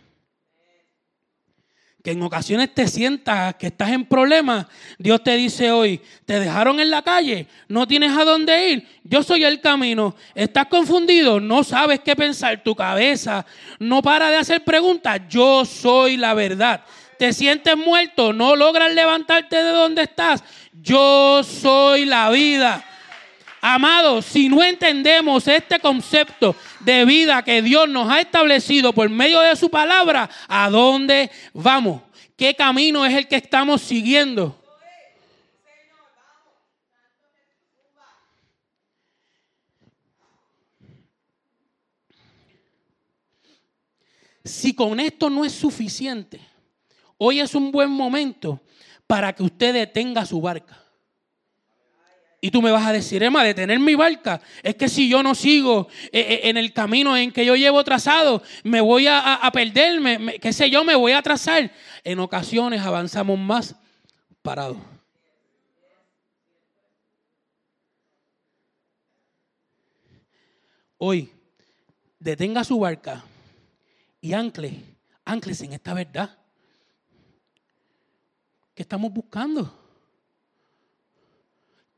Que 2.03 2.13
en 2.13 2.23
ocasiones 2.23 2.73
te 2.73 2.89
sientas 2.89 3.57
que 3.57 3.67
estás 3.67 3.91
en 3.91 4.07
problemas. 4.07 4.69
Dios 4.99 5.23
te 5.23 5.37
dice 5.37 5.71
hoy, 5.71 6.01
te 6.25 6.41
dejaron 6.41 6.81
en 6.81 6.89
la 6.89 7.03
calle, 7.03 7.47
no 7.69 7.87
tienes 7.87 8.17
a 8.17 8.25
dónde 8.25 8.71
ir. 8.71 8.89
Yo 9.05 9.23
soy 9.23 9.45
el 9.45 9.61
camino. 9.61 10.17
Estás 10.35 10.65
confundido, 10.69 11.41
no 11.41 11.65
sabes 11.65 12.01
qué 12.01 12.17
pensar. 12.17 12.63
Tu 12.63 12.75
cabeza 12.75 13.45
no 13.81 14.01
para 14.01 14.31
de 14.31 14.39
hacer 14.39 14.65
preguntas. 14.65 15.21
Yo 15.29 15.67
soy 15.67 16.17
la 16.17 16.33
verdad 16.33 16.83
te 17.23 17.33
sientes 17.33 17.77
muerto, 17.77 18.33
no 18.33 18.57
logras 18.57 18.93
levantarte 18.93 19.55
de 19.55 19.71
donde 19.71 20.03
estás. 20.03 20.43
Yo 20.73 21.45
soy 21.45 22.05
la 22.05 22.29
vida. 22.31 22.85
Amados, 23.61 24.25
si 24.25 24.49
no 24.49 24.61
entendemos 24.61 25.47
este 25.47 25.79
concepto 25.79 26.57
de 26.81 27.05
vida 27.05 27.45
que 27.45 27.63
Dios 27.63 27.89
nos 27.89 28.11
ha 28.11 28.21
establecido 28.21 28.93
por 28.93 29.09
medio 29.09 29.39
de 29.39 29.55
su 29.55 29.71
palabra, 29.71 30.29
¿a 30.49 30.69
dónde 30.69 31.31
vamos? 31.53 32.03
¿Qué 32.37 32.57
camino 32.57 33.07
es 33.07 33.15
el 33.15 33.29
que 33.29 33.37
estamos 33.37 33.83
siguiendo? 33.83 34.61
Si 44.45 44.75
con 44.75 44.99
esto 44.99 45.31
no 45.31 45.45
es 45.45 45.53
suficiente, 45.53 46.41
Hoy 47.25 47.39
es 47.39 47.55
un 47.55 47.71
buen 47.71 47.89
momento 47.89 48.61
para 49.07 49.33
que 49.33 49.45
usted 49.45 49.73
detenga 49.73 50.27
su 50.27 50.41
barca. 50.41 50.83
Y 52.41 52.51
tú 52.51 52.61
me 52.61 52.73
vas 52.73 52.85
a 52.85 52.93
decir, 52.93 53.23
Emma, 53.23 53.45
detener 53.45 53.79
mi 53.79 53.95
barca. 53.95 54.41
Es 54.61 54.75
que 54.75 54.89
si 54.89 55.09
yo 55.09 55.23
no 55.23 55.37
sigo 55.37 55.87
eh, 56.07 56.19
eh, 56.19 56.41
en 56.49 56.57
el 56.57 56.73
camino 56.73 57.17
en 57.17 57.31
que 57.31 57.47
yo 57.47 57.55
llevo 57.55 57.85
trazado, 57.85 58.43
me 58.65 58.81
voy 58.81 59.07
a, 59.07 59.49
perderme, 59.53 60.41
qué 60.41 60.53
sé 60.53 60.69
yo, 60.69 60.83
me 60.83 60.97
voy 60.97 61.13
a 61.13 61.19
atrasar. 61.19 61.71
En 62.03 62.19
ocasiones 62.19 62.81
avanzamos 62.81 63.39
más 63.39 63.77
parados. 64.43 64.79
Hoy, 70.99 71.31
detenga 72.19 72.65
su 72.65 72.81
barca 72.81 73.23
y 74.21 74.33
ancle, 74.33 74.81
ancles 75.25 75.61
en 75.61 75.75
esta 75.75 75.95
verdad. 75.95 76.42
¿Qué 78.75 78.83
estamos 78.83 79.13
buscando? 79.13 79.73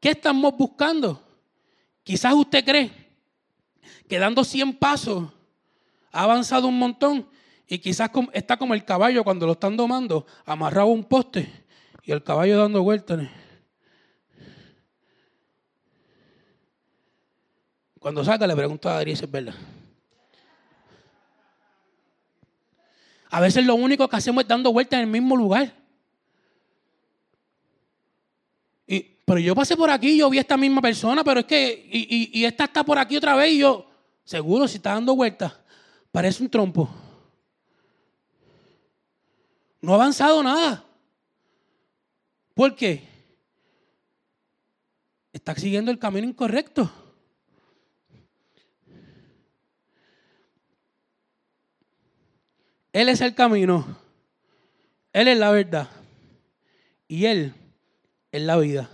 ¿Qué 0.00 0.10
estamos 0.10 0.56
buscando? 0.56 1.22
Quizás 2.02 2.34
usted 2.34 2.64
cree 2.64 2.90
que 4.08 4.18
dando 4.18 4.44
100 4.44 4.74
pasos 4.74 5.30
ha 6.12 6.22
avanzado 6.22 6.68
un 6.68 6.78
montón 6.78 7.28
y 7.66 7.78
quizás 7.78 8.10
está 8.32 8.56
como 8.56 8.74
el 8.74 8.84
caballo 8.84 9.24
cuando 9.24 9.46
lo 9.46 9.52
están 9.52 9.76
domando, 9.76 10.26
amarrado 10.44 10.88
a 10.88 10.92
un 10.92 11.04
poste 11.04 11.50
y 12.02 12.12
el 12.12 12.22
caballo 12.22 12.58
dando 12.58 12.82
vueltas. 12.82 13.28
Cuando 17.98 18.22
saca 18.22 18.46
le 18.46 18.54
pregunto 18.54 18.90
a 18.90 18.98
Adri 18.98 19.16
si 19.16 19.24
es 19.24 19.30
verdad. 19.30 19.54
A 23.30 23.40
veces 23.40 23.64
lo 23.64 23.74
único 23.74 24.06
que 24.06 24.16
hacemos 24.16 24.44
es 24.44 24.48
dando 24.48 24.72
vueltas 24.72 24.98
en 24.98 25.06
el 25.06 25.10
mismo 25.10 25.34
lugar. 25.36 25.83
Pero 29.24 29.40
yo 29.40 29.54
pasé 29.54 29.76
por 29.76 29.90
aquí, 29.90 30.18
yo 30.18 30.28
vi 30.28 30.38
a 30.38 30.42
esta 30.42 30.56
misma 30.56 30.82
persona, 30.82 31.24
pero 31.24 31.40
es 31.40 31.46
que, 31.46 31.88
y, 31.90 32.38
y, 32.38 32.44
esta 32.44 32.64
está 32.64 32.84
por 32.84 32.98
aquí 32.98 33.16
otra 33.16 33.34
vez, 33.34 33.52
y 33.52 33.58
yo, 33.58 33.88
seguro, 34.22 34.68
si 34.68 34.76
está 34.76 34.92
dando 34.92 35.16
vueltas, 35.16 35.52
parece 36.12 36.42
un 36.42 36.50
trompo. 36.50 36.88
No 39.80 39.92
ha 39.92 39.94
avanzado 39.96 40.42
nada. 40.42 40.84
¿Por 42.54 42.76
qué? 42.76 43.02
Está 45.32 45.54
siguiendo 45.56 45.90
el 45.90 45.98
camino 45.98 46.26
incorrecto. 46.26 46.90
Él 52.92 53.08
es 53.08 53.20
el 53.20 53.34
camino. 53.34 53.98
Él 55.12 55.28
es 55.28 55.36
la 55.36 55.50
verdad. 55.50 55.90
Y 57.08 57.26
Él 57.26 57.52
es 58.30 58.42
la 58.42 58.56
vida. 58.56 58.93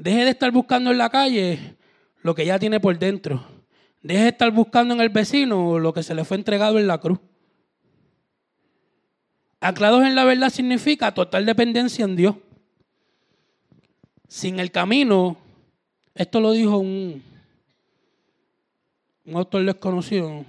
Deje 0.00 0.24
de 0.24 0.30
estar 0.30 0.50
buscando 0.50 0.90
en 0.90 0.96
la 0.96 1.10
calle 1.10 1.76
lo 2.22 2.34
que 2.34 2.46
ya 2.46 2.58
tiene 2.58 2.80
por 2.80 2.98
dentro. 2.98 3.44
Deje 4.00 4.22
de 4.22 4.28
estar 4.30 4.50
buscando 4.50 4.94
en 4.94 5.02
el 5.02 5.10
vecino 5.10 5.78
lo 5.78 5.92
que 5.92 6.02
se 6.02 6.14
le 6.14 6.24
fue 6.24 6.38
entregado 6.38 6.78
en 6.78 6.86
la 6.86 6.96
cruz. 6.96 7.18
Anclados 9.60 10.02
en 10.04 10.14
la 10.14 10.24
verdad 10.24 10.48
significa 10.48 11.12
total 11.12 11.44
dependencia 11.44 12.06
en 12.06 12.16
Dios. 12.16 12.34
Sin 14.26 14.58
el 14.58 14.70
camino, 14.70 15.36
esto 16.14 16.40
lo 16.40 16.52
dijo 16.52 16.78
un, 16.78 17.22
un 19.26 19.36
autor 19.36 19.66
desconocido, 19.66 20.46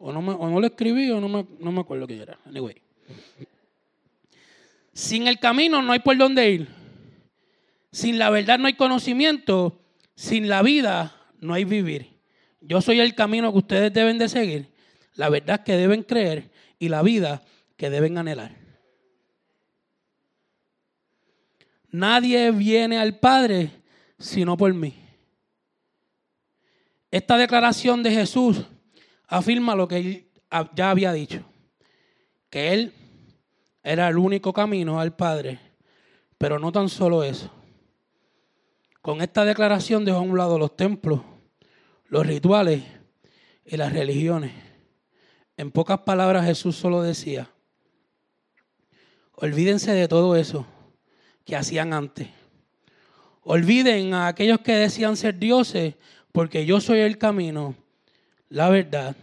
o 0.00 0.12
no, 0.12 0.18
o 0.18 0.50
no 0.50 0.58
lo 0.58 0.66
escribí 0.66 1.12
o 1.12 1.20
no 1.20 1.28
me, 1.28 1.46
no 1.60 1.70
me 1.70 1.80
acuerdo 1.82 2.08
qué 2.08 2.20
era. 2.20 2.40
Anyway. 2.44 2.82
Sin 4.92 5.28
el 5.28 5.38
camino 5.38 5.80
no 5.80 5.92
hay 5.92 6.00
por 6.00 6.16
dónde 6.16 6.50
ir. 6.50 6.79
Sin 7.92 8.18
la 8.18 8.30
verdad 8.30 8.58
no 8.58 8.66
hay 8.66 8.74
conocimiento, 8.74 9.80
sin 10.14 10.48
la 10.48 10.62
vida 10.62 11.16
no 11.40 11.54
hay 11.54 11.64
vivir. 11.64 12.18
yo 12.60 12.80
soy 12.80 13.00
el 13.00 13.14
camino 13.14 13.50
que 13.52 13.58
ustedes 13.58 13.92
deben 13.92 14.18
de 14.18 14.28
seguir, 14.28 14.70
la 15.14 15.28
verdad 15.28 15.64
que 15.64 15.76
deben 15.76 16.02
creer 16.02 16.50
y 16.78 16.88
la 16.88 17.02
vida 17.02 17.42
que 17.76 17.90
deben 17.90 18.18
anhelar. 18.18 18.54
Nadie 21.90 22.50
viene 22.52 22.98
al 22.98 23.18
Padre 23.18 23.70
sino 24.18 24.56
por 24.56 24.72
mí. 24.74 24.94
Esta 27.10 27.36
declaración 27.36 28.02
de 28.02 28.12
Jesús 28.12 28.64
afirma 29.26 29.74
lo 29.74 29.88
que 29.88 29.96
él 29.96 30.30
ya 30.74 30.90
había 30.90 31.12
dicho, 31.12 31.44
que 32.50 32.72
él 32.72 32.92
era 33.82 34.08
el 34.08 34.18
único 34.18 34.52
camino 34.52 35.00
al 35.00 35.16
Padre, 35.16 35.58
pero 36.38 36.58
no 36.58 36.70
tan 36.70 36.88
solo 36.88 37.24
eso. 37.24 37.50
Con 39.02 39.22
esta 39.22 39.44
declaración 39.44 40.04
dejó 40.04 40.18
a 40.18 40.22
un 40.22 40.36
lado 40.36 40.58
los 40.58 40.76
templos, 40.76 41.20
los 42.06 42.26
rituales 42.26 42.82
y 43.64 43.76
las 43.76 43.92
religiones. 43.92 44.52
En 45.56 45.70
pocas 45.70 46.00
palabras 46.00 46.44
Jesús 46.44 46.76
solo 46.76 47.02
decía, 47.02 47.50
olvídense 49.32 49.92
de 49.92 50.08
todo 50.08 50.36
eso 50.36 50.66
que 51.44 51.56
hacían 51.56 51.94
antes. 51.94 52.28
Olviden 53.42 54.12
a 54.12 54.26
aquellos 54.26 54.60
que 54.60 54.72
decían 54.72 55.16
ser 55.16 55.38
dioses, 55.38 55.94
porque 56.32 56.66
yo 56.66 56.80
soy 56.80 57.00
el 57.00 57.16
camino, 57.16 57.74
la 58.48 58.68
verdad 58.68 59.16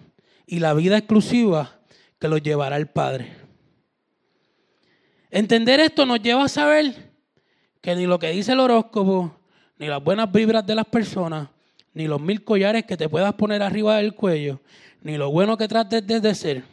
y 0.48 0.60
la 0.60 0.74
vida 0.74 0.98
exclusiva 0.98 1.80
que 2.20 2.28
los 2.28 2.42
llevará 2.42 2.78
al 2.78 2.90
Padre. 2.90 3.32
Entender 5.30 5.80
esto 5.80 6.06
nos 6.06 6.22
lleva 6.22 6.46
a 6.46 6.50
saber 6.50 7.12
que 7.82 7.96
ni 7.96 8.08
lo 8.08 8.18
que 8.18 8.32
dice 8.32 8.54
el 8.54 8.60
horóscopo, 8.60 9.37
ni 9.78 9.88
las 9.88 10.04
buenas 10.04 10.32
vibras 10.32 10.66
de 10.66 10.76
las 10.76 10.86
personas, 10.86 11.50
ni 11.94 12.08
los 12.08 12.22
mil 12.22 12.44
collares 12.44 12.86
que 12.86 12.98
te 12.98 13.10
puedas 13.10 13.34
poner 13.34 13.62
arriba 13.62 13.98
del 13.98 14.14
cuello, 14.16 14.60
ni 15.02 15.18
lo 15.18 15.32
bueno 15.32 15.58
que 15.58 15.68
trates 15.68 16.06
de 16.06 16.36
ser, 16.36 16.64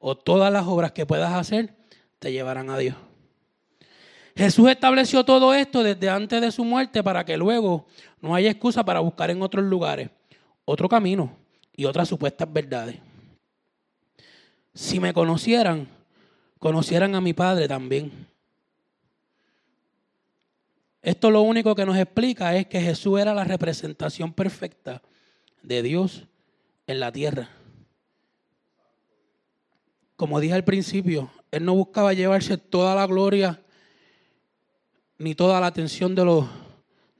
o 0.00 0.16
todas 0.16 0.52
las 0.52 0.66
obras 0.66 0.92
que 0.92 1.06
puedas 1.06 1.32
hacer, 1.32 1.74
te 2.18 2.32
llevarán 2.32 2.70
a 2.70 2.78
Dios. 2.78 2.96
Jesús 4.36 4.68
estableció 4.68 5.24
todo 5.24 5.54
esto 5.54 5.82
desde 5.82 6.10
antes 6.10 6.40
de 6.40 6.52
su 6.52 6.64
muerte 6.64 7.02
para 7.02 7.24
que 7.24 7.36
luego 7.38 7.86
no 8.20 8.34
haya 8.34 8.50
excusa 8.50 8.84
para 8.84 9.00
buscar 9.00 9.30
en 9.30 9.40
otros 9.40 9.64
lugares 9.64 10.10
otro 10.66 10.88
camino 10.88 11.34
y 11.74 11.86
otras 11.86 12.08
supuestas 12.08 12.52
verdades. 12.52 12.96
Si 14.74 15.00
me 15.00 15.14
conocieran, 15.14 15.88
conocieran 16.58 17.14
a 17.14 17.20
mi 17.22 17.32
Padre 17.32 17.66
también. 17.66 18.26
Esto 21.02 21.30
lo 21.30 21.42
único 21.42 21.74
que 21.74 21.86
nos 21.86 21.96
explica 21.96 22.56
es 22.56 22.66
que 22.66 22.80
Jesús 22.80 23.20
era 23.20 23.34
la 23.34 23.44
representación 23.44 24.32
perfecta 24.32 25.02
de 25.62 25.82
Dios 25.82 26.26
en 26.86 27.00
la 27.00 27.12
tierra. 27.12 27.48
Como 30.16 30.40
dije 30.40 30.54
al 30.54 30.64
principio, 30.64 31.30
Él 31.50 31.64
no 31.64 31.74
buscaba 31.74 32.12
llevarse 32.12 32.56
toda 32.56 32.94
la 32.94 33.06
gloria 33.06 33.62
ni 35.18 35.34
toda 35.34 35.60
la 35.60 35.66
atención 35.66 36.14
de 36.14 36.24
los, 36.24 36.46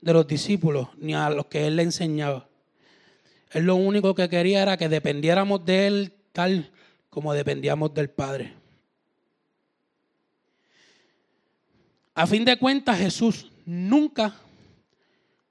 de 0.01 0.13
los 0.13 0.27
discípulos, 0.27 0.89
ni 0.97 1.13
a 1.13 1.29
los 1.29 1.45
que 1.45 1.67
Él 1.67 1.75
le 1.75 1.83
enseñaba. 1.83 2.47
Él 3.51 3.65
lo 3.65 3.75
único 3.75 4.13
que 4.13 4.29
quería 4.29 4.61
era 4.61 4.77
que 4.77 4.89
dependiéramos 4.89 5.63
de 5.65 5.87
Él 5.87 6.13
tal 6.31 6.71
como 7.09 7.33
dependíamos 7.33 7.93
del 7.93 8.09
Padre. 8.09 8.53
A 12.13 12.25
fin 12.27 12.45
de 12.45 12.57
cuentas, 12.57 12.97
Jesús 12.97 13.51
nunca 13.67 14.33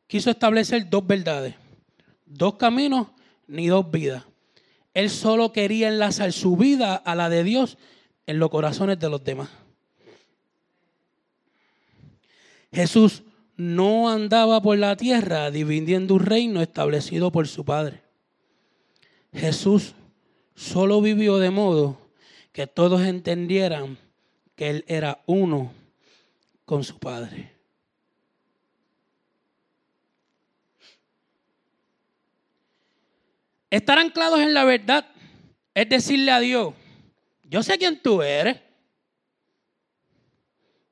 quiso 0.07 0.31
establecer 0.31 0.89
dos 0.89 1.07
verdades, 1.07 1.55
dos 2.25 2.55
caminos 2.55 3.09
ni 3.47 3.69
dos 3.69 3.89
vidas. 3.91 4.25
Él 4.95 5.11
solo 5.11 5.53
quería 5.53 5.89
enlazar 5.89 6.33
su 6.33 6.57
vida 6.57 6.97
a 6.97 7.15
la 7.15 7.29
de 7.29 7.45
Dios 7.45 7.77
en 8.27 8.39
los 8.39 8.49
corazones 8.49 8.99
de 8.99 9.11
los 9.11 9.23
demás. 9.23 9.51
Jesús 12.73 13.23
no 13.57 14.09
andaba 14.09 14.63
por 14.63 14.79
la 14.79 14.97
tierra 14.97 15.51
dividiendo 15.51 16.15
un 16.15 16.21
reino 16.21 16.63
establecido 16.63 17.31
por 17.31 17.47
su 17.47 17.67
Padre. 17.67 18.01
Jesús 19.35 19.95
solo 20.55 21.03
vivió 21.03 21.37
de 21.37 21.51
modo 21.51 21.99
que 22.53 22.67
todos 22.67 23.03
entendieran 23.03 23.99
que 24.55 24.71
Él 24.71 24.85
era 24.89 25.23
uno 25.27 25.73
con 26.65 26.83
su 26.83 26.99
Padre. 26.99 27.56
Estar 33.77 33.99
anclados 33.99 34.41
en 34.41 34.55
la 34.55 34.65
verdad 34.65 35.07
es 35.75 35.87
decirle 35.87 36.31
a 36.31 36.41
Dios, 36.41 36.73
yo 37.45 37.63
sé 37.63 37.77
quién 37.77 38.01
tú 38.01 38.23
eres. 38.23 38.57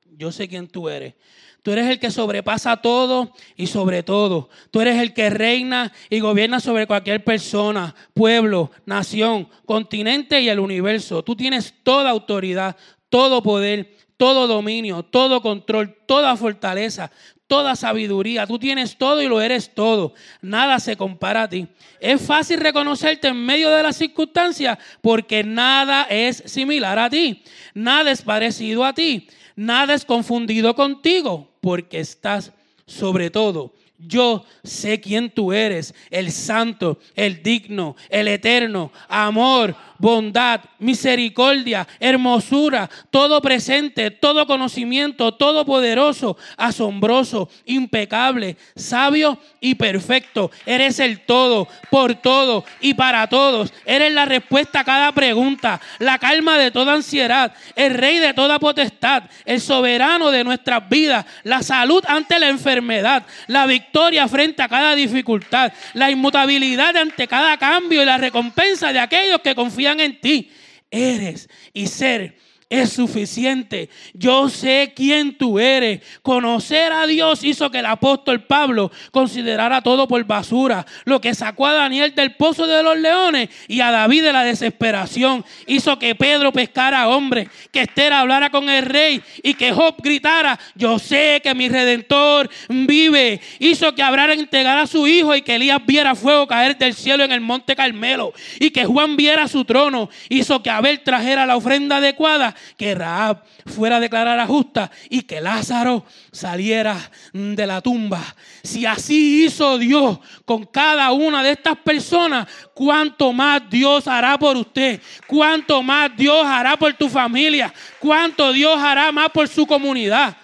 Yo 0.05 0.31
sé 0.31 0.47
quién 0.47 0.67
tú 0.67 0.87
eres. 0.87 1.15
Tú 1.63 1.71
eres 1.71 1.89
el 1.89 1.99
que 1.99 2.11
sobrepasa 2.11 2.77
todo 2.77 3.33
y 3.55 3.65
sobre 3.65 4.03
todo. 4.03 4.49
Tú 4.69 4.81
eres 4.81 5.01
el 5.01 5.15
que 5.15 5.31
reina 5.31 5.91
y 6.11 6.19
gobierna 6.19 6.59
sobre 6.59 6.85
cualquier 6.85 7.23
persona, 7.23 7.95
pueblo, 8.13 8.69
nación, 8.85 9.49
continente 9.65 10.39
y 10.41 10.49
el 10.49 10.59
universo. 10.59 11.23
Tú 11.23 11.35
tienes 11.35 11.73
toda 11.81 12.11
autoridad, 12.11 12.77
todo 13.09 13.41
poder, 13.41 13.97
todo 14.15 14.45
dominio, 14.45 15.01
todo 15.01 15.41
control, 15.41 15.97
toda 16.05 16.37
fortaleza, 16.37 17.11
toda 17.47 17.75
sabiduría. 17.75 18.47
Tú 18.47 18.59
tienes 18.59 18.97
todo 18.97 19.21
y 19.21 19.27
lo 19.27 19.41
eres 19.41 19.73
todo. 19.73 20.13
Nada 20.41 20.79
se 20.79 20.95
compara 20.95 21.43
a 21.43 21.49
ti. 21.49 21.67
Es 21.99 22.21
fácil 22.21 22.59
reconocerte 22.59 23.27
en 23.27 23.45
medio 23.45 23.69
de 23.69 23.83
las 23.83 23.97
circunstancias 23.97 24.77
porque 25.01 25.43
nada 25.43 26.03
es 26.09 26.43
similar 26.45 26.99
a 26.99 27.09
ti. 27.09 27.43
Nada 27.73 28.11
es 28.11 28.21
parecido 28.21 28.85
a 28.85 28.93
ti. 28.93 29.27
Nada 29.55 29.93
es 29.93 30.05
confundido 30.05 30.75
contigo 30.75 31.49
porque 31.61 31.99
estás 31.99 32.51
sobre 32.85 33.29
todo. 33.29 33.73
Yo 33.97 34.45
sé 34.63 34.99
quién 34.99 35.29
tú 35.29 35.53
eres, 35.53 35.95
el 36.09 36.31
santo, 36.31 36.99
el 37.15 37.41
digno, 37.41 37.95
el 38.09 38.27
eterno, 38.27 38.91
amor, 39.07 39.75
bondad, 39.97 40.61
misericordia, 40.79 41.87
hermosura, 41.99 42.89
todo 43.09 43.41
presente, 43.41 44.11
todo 44.11 44.45
conocimiento, 44.45 45.33
todo 45.33 45.65
poderoso, 45.65 46.37
asombroso, 46.57 47.49
impecable, 47.65 48.57
sabio 48.75 49.39
y 49.59 49.75
perfecto. 49.75 50.51
Eres 50.65 50.99
el 50.99 51.21
todo, 51.21 51.67
por 51.89 52.15
todo 52.15 52.65
y 52.81 52.93
para 52.93 53.27
todos. 53.27 53.73
Eres 53.85 54.13
la 54.13 54.25
respuesta 54.25 54.81
a 54.81 54.83
cada 54.83 55.11
pregunta, 55.11 55.79
la 55.99 56.19
calma 56.19 56.57
de 56.57 56.71
toda 56.71 56.93
ansiedad, 56.93 57.53
el 57.75 57.93
rey 57.93 58.17
de 58.19 58.33
toda 58.33 58.59
potestad, 58.59 59.23
el 59.45 59.61
soberano 59.61 60.31
de 60.31 60.43
nuestras 60.43 60.87
vidas, 60.89 61.25
la 61.43 61.61
salud 61.63 62.03
ante 62.07 62.39
la 62.39 62.49
enfermedad, 62.49 63.23
la 63.47 63.65
victoria 63.65 64.27
frente 64.27 64.61
a 64.61 64.69
cada 64.69 64.95
dificultad, 64.95 65.71
la 65.93 66.11
inmutabilidad 66.11 66.95
ante 66.97 67.27
cada 67.27 67.57
cambio 67.57 68.01
y 68.01 68.05
la 68.05 68.17
recompensa 68.17 68.91
de 68.91 68.99
aquellos 68.99 69.41
que 69.41 69.55
confían 69.55 69.84
en 69.91 70.19
ti. 70.19 70.51
Eres 70.91 71.49
y 71.73 71.87
ser 71.87 72.37
es 72.69 72.93
suficiente. 72.93 73.89
Yo 74.13 74.49
sé 74.49 74.93
quién 74.95 75.37
tú 75.37 75.59
eres. 75.59 76.01
Conocer 76.23 76.91
a 76.91 77.05
Dios 77.05 77.43
hizo 77.43 77.69
que 77.69 77.79
el 77.79 77.85
apóstol 77.85 78.43
Pablo 78.43 78.91
considerara 79.11 79.81
todo 79.81 80.07
por 80.07 80.23
basura. 80.23 80.85
Lo 81.03 81.21
que 81.21 81.35
sacó 81.35 81.67
a 81.67 81.73
Daniel 81.73 82.15
del 82.15 82.35
pozo 82.35 82.65
de 82.65 82.81
los 82.81 82.97
leones 82.97 83.49
y 83.67 83.81
a 83.81 83.91
David 83.91 84.23
de 84.23 84.33
la 84.33 84.43
desesperación. 84.43 85.45
Hizo 85.67 85.99
que 85.99 86.15
Pedro 86.15 86.51
pescara 86.51 87.07
hombres, 87.07 87.49
que 87.71 87.81
Esther 87.81 88.13
hablara 88.13 88.49
con 88.49 88.67
el 88.67 88.85
rey 88.85 89.21
y 89.43 89.53
que 89.53 89.71
Job 89.71 89.95
gritara, 90.01 90.59
yo 90.73 90.97
sé 90.97 91.41
que 91.43 91.53
mi 91.53 91.69
redentor 91.69 92.49
vive. 92.69 93.41
Hizo 93.59 93.93
que 93.93 94.01
Abraham 94.01 94.31
entregara 94.31 94.83
a 94.83 94.87
su 94.87 95.05
hijo 95.05 95.35
y 95.35 95.43
que 95.43 95.55
Elías 95.55 95.85
viera 95.85 96.15
fuego 96.15 96.47
caer 96.47 96.77
del 96.77 96.95
cielo 96.95 97.23
en 97.23 97.31
el 97.31 97.41
monte 97.41 97.75
Carmelo. 97.75 98.33
Y 98.59 98.71
que 98.71 98.85
Juan 98.85 99.15
viera 99.15 99.47
su 99.47 99.65
trono. 99.65 100.09
Hizo 100.29 100.63
que 100.63 100.71
Abel 100.71 101.01
trajera 101.01 101.45
la 101.45 101.57
ofrenda 101.57 101.97
adecuada 101.97 102.54
que 102.77 102.95
Raab 102.95 103.43
fuera 103.65 103.99
declarada 103.99 104.45
justa 104.45 104.91
y 105.09 105.21
que 105.21 105.41
Lázaro 105.41 106.05
saliera 106.31 106.97
de 107.33 107.67
la 107.67 107.81
tumba. 107.81 108.23
Si 108.63 108.85
así 108.85 109.45
hizo 109.45 109.77
Dios 109.77 110.19
con 110.45 110.65
cada 110.65 111.11
una 111.11 111.43
de 111.43 111.51
estas 111.51 111.77
personas, 111.77 112.47
cuánto 112.73 113.33
más 113.33 113.69
Dios 113.69 114.07
hará 114.07 114.37
por 114.37 114.57
usted, 114.57 115.01
cuánto 115.27 115.81
más 115.83 116.15
Dios 116.15 116.45
hará 116.45 116.77
por 116.77 116.93
tu 116.93 117.09
familia, 117.09 117.73
cuánto 117.99 118.51
Dios 118.53 118.77
hará 118.79 119.11
más 119.11 119.29
por 119.29 119.47
su 119.47 119.65
comunidad. 119.65 120.35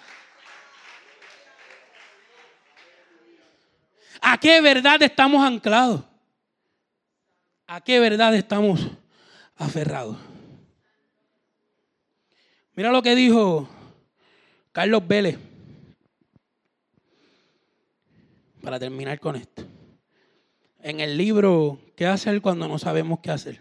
¿A 4.20 4.38
qué 4.38 4.60
verdad 4.60 5.02
estamos 5.02 5.44
anclados? 5.44 6.02
¿A 7.66 7.80
qué 7.80 7.98
verdad 7.98 8.34
estamos 8.36 8.80
aferrados? 9.56 10.16
Mira 12.74 12.90
lo 12.90 13.02
que 13.02 13.14
dijo 13.14 13.68
Carlos 14.72 15.06
Vélez. 15.06 15.38
Para 18.62 18.78
terminar 18.78 19.20
con 19.20 19.36
esto. 19.36 19.64
en 20.80 21.00
el 21.00 21.16
libro 21.16 21.78
¿Qué 21.96 22.06
hacer 22.06 22.40
cuando 22.40 22.66
no 22.66 22.78
sabemos 22.78 23.20
qué 23.20 23.30
hacer? 23.30 23.60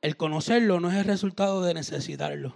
El 0.00 0.16
conocerlo 0.16 0.80
no 0.80 0.90
es 0.90 0.96
el 0.96 1.04
resultado 1.04 1.62
de 1.62 1.74
necesitarlo, 1.74 2.54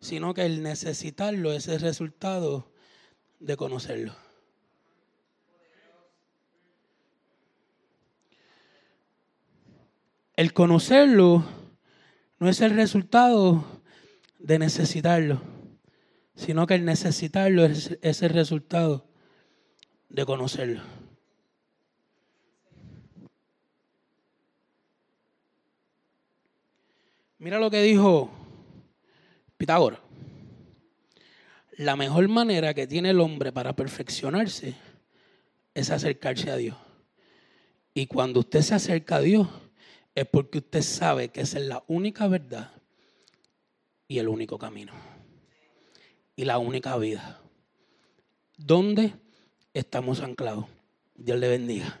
sino 0.00 0.34
que 0.34 0.44
el 0.44 0.62
necesitarlo 0.62 1.52
es 1.52 1.68
el 1.68 1.80
resultado 1.80 2.72
de 3.38 3.56
conocerlo. 3.56 4.14
El 10.36 10.52
conocerlo 10.52 11.57
no 12.38 12.48
es 12.48 12.60
el 12.60 12.74
resultado 12.74 13.64
de 14.38 14.58
necesitarlo, 14.58 15.40
sino 16.34 16.66
que 16.66 16.74
el 16.74 16.84
necesitarlo 16.84 17.64
es, 17.64 18.22
el 18.22 18.30
resultado 18.30 19.06
de 20.08 20.24
conocerlo. 20.24 20.82
Mira 27.38 27.58
lo 27.58 27.70
que 27.70 27.82
dijo 27.82 28.30
Pitágoras. 29.56 30.00
La 31.76 31.94
mejor 31.94 32.26
manera 32.26 32.74
que 32.74 32.88
tiene 32.88 33.10
el 33.10 33.20
hombre 33.20 33.52
para 33.52 33.74
perfeccionarse 33.74 34.74
es 35.74 35.90
acercarse 35.90 36.50
a 36.50 36.56
Dios. 36.56 36.76
Y 37.94 38.06
cuando 38.06 38.40
usted 38.40 38.62
se 38.62 38.74
acerca 38.74 39.16
a 39.16 39.20
Dios, 39.20 39.48
es 40.20 40.26
porque 40.26 40.58
usted 40.58 40.82
sabe 40.82 41.28
que 41.28 41.42
esa 41.42 41.58
es 41.58 41.66
la 41.66 41.84
única 41.86 42.26
verdad 42.26 42.72
y 44.08 44.18
el 44.18 44.28
único 44.28 44.58
camino. 44.58 44.92
Y 46.34 46.44
la 46.44 46.58
única 46.58 46.96
vida. 46.96 47.40
¿Dónde 48.56 49.14
estamos 49.74 50.20
anclados? 50.20 50.66
Dios 51.14 51.38
le 51.38 51.48
bendiga. 51.48 52.00